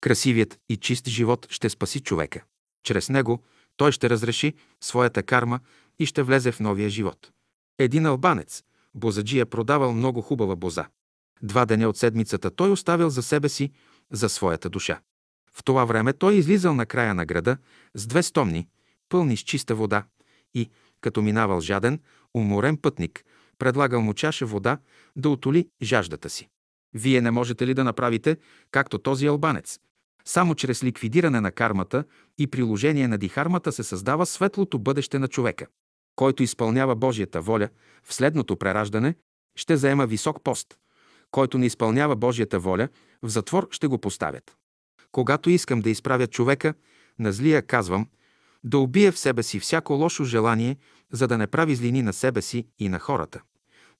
[0.00, 2.44] Красивият и чист живот ще спаси човека.
[2.84, 3.42] Чрез него
[3.76, 5.60] той ще разреши своята карма
[5.98, 7.30] и ще влезе в новия живот.
[7.78, 8.62] Един албанец,
[8.94, 10.86] бозаджия, продавал много хубава боза.
[11.42, 13.72] Два деня от седмицата той оставил за себе си,
[14.12, 15.00] за своята душа.
[15.56, 17.56] В това време той излизал на края на града
[17.94, 18.68] с две стомни,
[19.08, 20.04] пълни с чиста вода
[20.54, 20.70] и,
[21.00, 22.00] като минавал жаден,
[22.34, 23.24] уморен пътник,
[23.58, 24.78] предлагал му чаша вода
[25.16, 26.48] да отоли жаждата си.
[26.94, 28.36] Вие не можете ли да направите,
[28.70, 29.78] както този албанец?
[30.24, 32.04] Само чрез ликвидиране на кармата
[32.38, 35.66] и приложение на дихармата се създава светлото бъдеще на човека.
[36.16, 37.68] Който изпълнява Божията воля
[38.04, 39.14] в следното прераждане,
[39.56, 40.78] ще заема висок пост.
[41.30, 42.88] Който не изпълнява Божията воля,
[43.22, 44.56] в затвор ще го поставят.
[45.12, 46.74] Когато искам да изправя човека,
[47.18, 48.06] на злия казвам,
[48.64, 50.76] да убие в себе си всяко лошо желание,
[51.12, 53.40] за да не прави злини на себе си и на хората.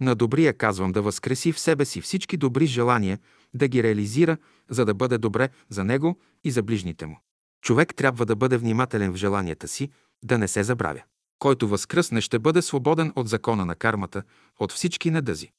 [0.00, 3.18] На добрия казвам да възкреси в себе си всички добри желания,
[3.54, 4.36] да ги реализира,
[4.70, 7.20] за да бъде добре за него и за ближните му.
[7.62, 9.90] Човек трябва да бъде внимателен в желанията си,
[10.24, 11.02] да не се забравя.
[11.38, 14.22] Който възкръсне, ще бъде свободен от закона на кармата,
[14.58, 15.50] от всички недъзи.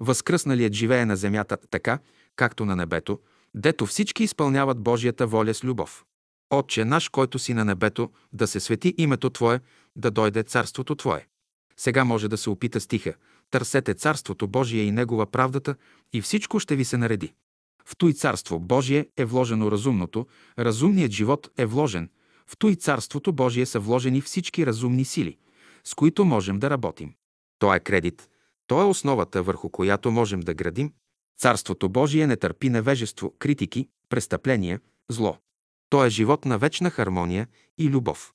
[0.00, 1.98] Възкръсналият живее на земята така,
[2.36, 3.18] както на небето,
[3.54, 6.04] дето всички изпълняват Божията воля с любов.
[6.50, 9.60] Отче наш, който си на небето, да се свети името Твое,
[9.96, 11.26] да дойде царството Твое.
[11.76, 13.14] Сега може да се опита стиха.
[13.50, 15.74] Търсете царството Божие и Негова правдата
[16.12, 17.32] и всичко ще ви се нареди.
[17.84, 20.26] В той царство Божие е вложено разумното,
[20.58, 22.10] разумният живот е вложен,
[22.46, 25.36] в той царството Божие са вложени всички разумни сили,
[25.84, 27.14] с които можем да работим.
[27.58, 28.28] То е кредит,
[28.66, 30.92] то е основата, върху която можем да градим.
[31.38, 35.38] Царството Божие не търпи невежество, критики, престъпления, зло.
[35.90, 37.46] То е живот на вечна хармония
[37.78, 38.32] и любов.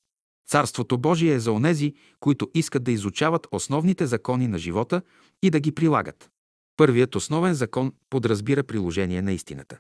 [0.47, 5.01] Царството Божие е за онези, които искат да изучават основните закони на живота
[5.41, 6.29] и да ги прилагат.
[6.77, 9.79] Първият основен закон подразбира приложение на истината.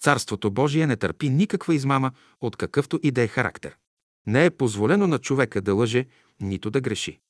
[0.00, 3.76] Царството Божие не търпи никаква измама от какъвто и да е характер.
[4.26, 6.06] Не е позволено на човека да лъже,
[6.40, 7.20] нито да греши.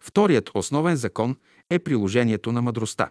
[0.00, 1.36] Вторият основен закон
[1.70, 3.10] е приложението на мъдростта.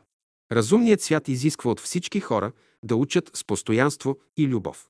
[0.51, 2.51] Разумният свят изисква от всички хора
[2.83, 4.89] да учат с постоянство и любов.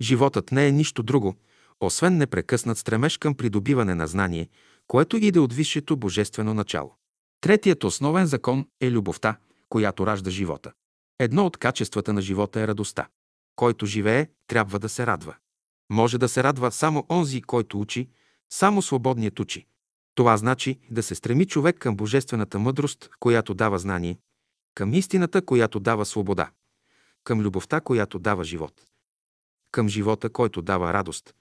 [0.00, 1.34] Животът не е нищо друго,
[1.80, 4.48] освен непрекъснат стремеж към придобиване на знание,
[4.86, 6.94] което иде от висшето божествено начало.
[7.40, 9.36] Третият основен закон е любовта,
[9.68, 10.72] която ражда живота.
[11.18, 13.08] Едно от качествата на живота е радостта.
[13.56, 15.34] Който живее, трябва да се радва.
[15.90, 18.08] Може да се радва само онзи, който учи,
[18.50, 19.66] само свободният учи.
[20.14, 24.18] Това значи да се стреми човек към божествената мъдрост, която дава знание,
[24.74, 26.50] към истината, която дава свобода,
[27.24, 28.82] към любовта, която дава живот,
[29.70, 31.34] към живота, който дава радост,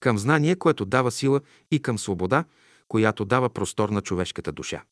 [0.00, 1.40] към знание, което дава сила
[1.70, 2.44] и към свобода,
[2.88, 4.82] която дава простор на човешката душа.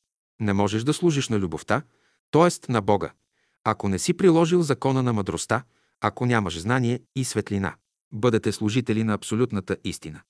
[0.40, 1.82] Не можеш да служиш на любовта,
[2.30, 2.72] т.е.
[2.72, 3.12] на Бога,
[3.64, 5.64] ако не си приложил закона на мъдростта,
[6.00, 7.74] ако нямаш знание и светлина.
[8.12, 10.20] Бъдете служители на абсолютната истина.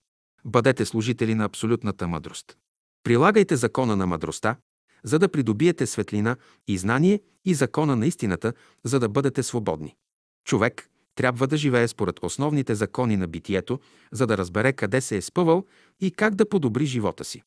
[0.45, 2.57] Бъдете служители на абсолютната мъдрост.
[3.03, 4.57] Прилагайте закона на мъдростта,
[5.05, 6.37] за да придобиете светлина
[6.69, 8.53] и знание и закона на истината,
[8.85, 9.97] за да бъдете свободни.
[10.45, 13.81] Човек трябва да живее според основните закони на битието,
[14.13, 15.65] за да разбере къде се е спъвал
[16.01, 17.43] и как да подобри живота си.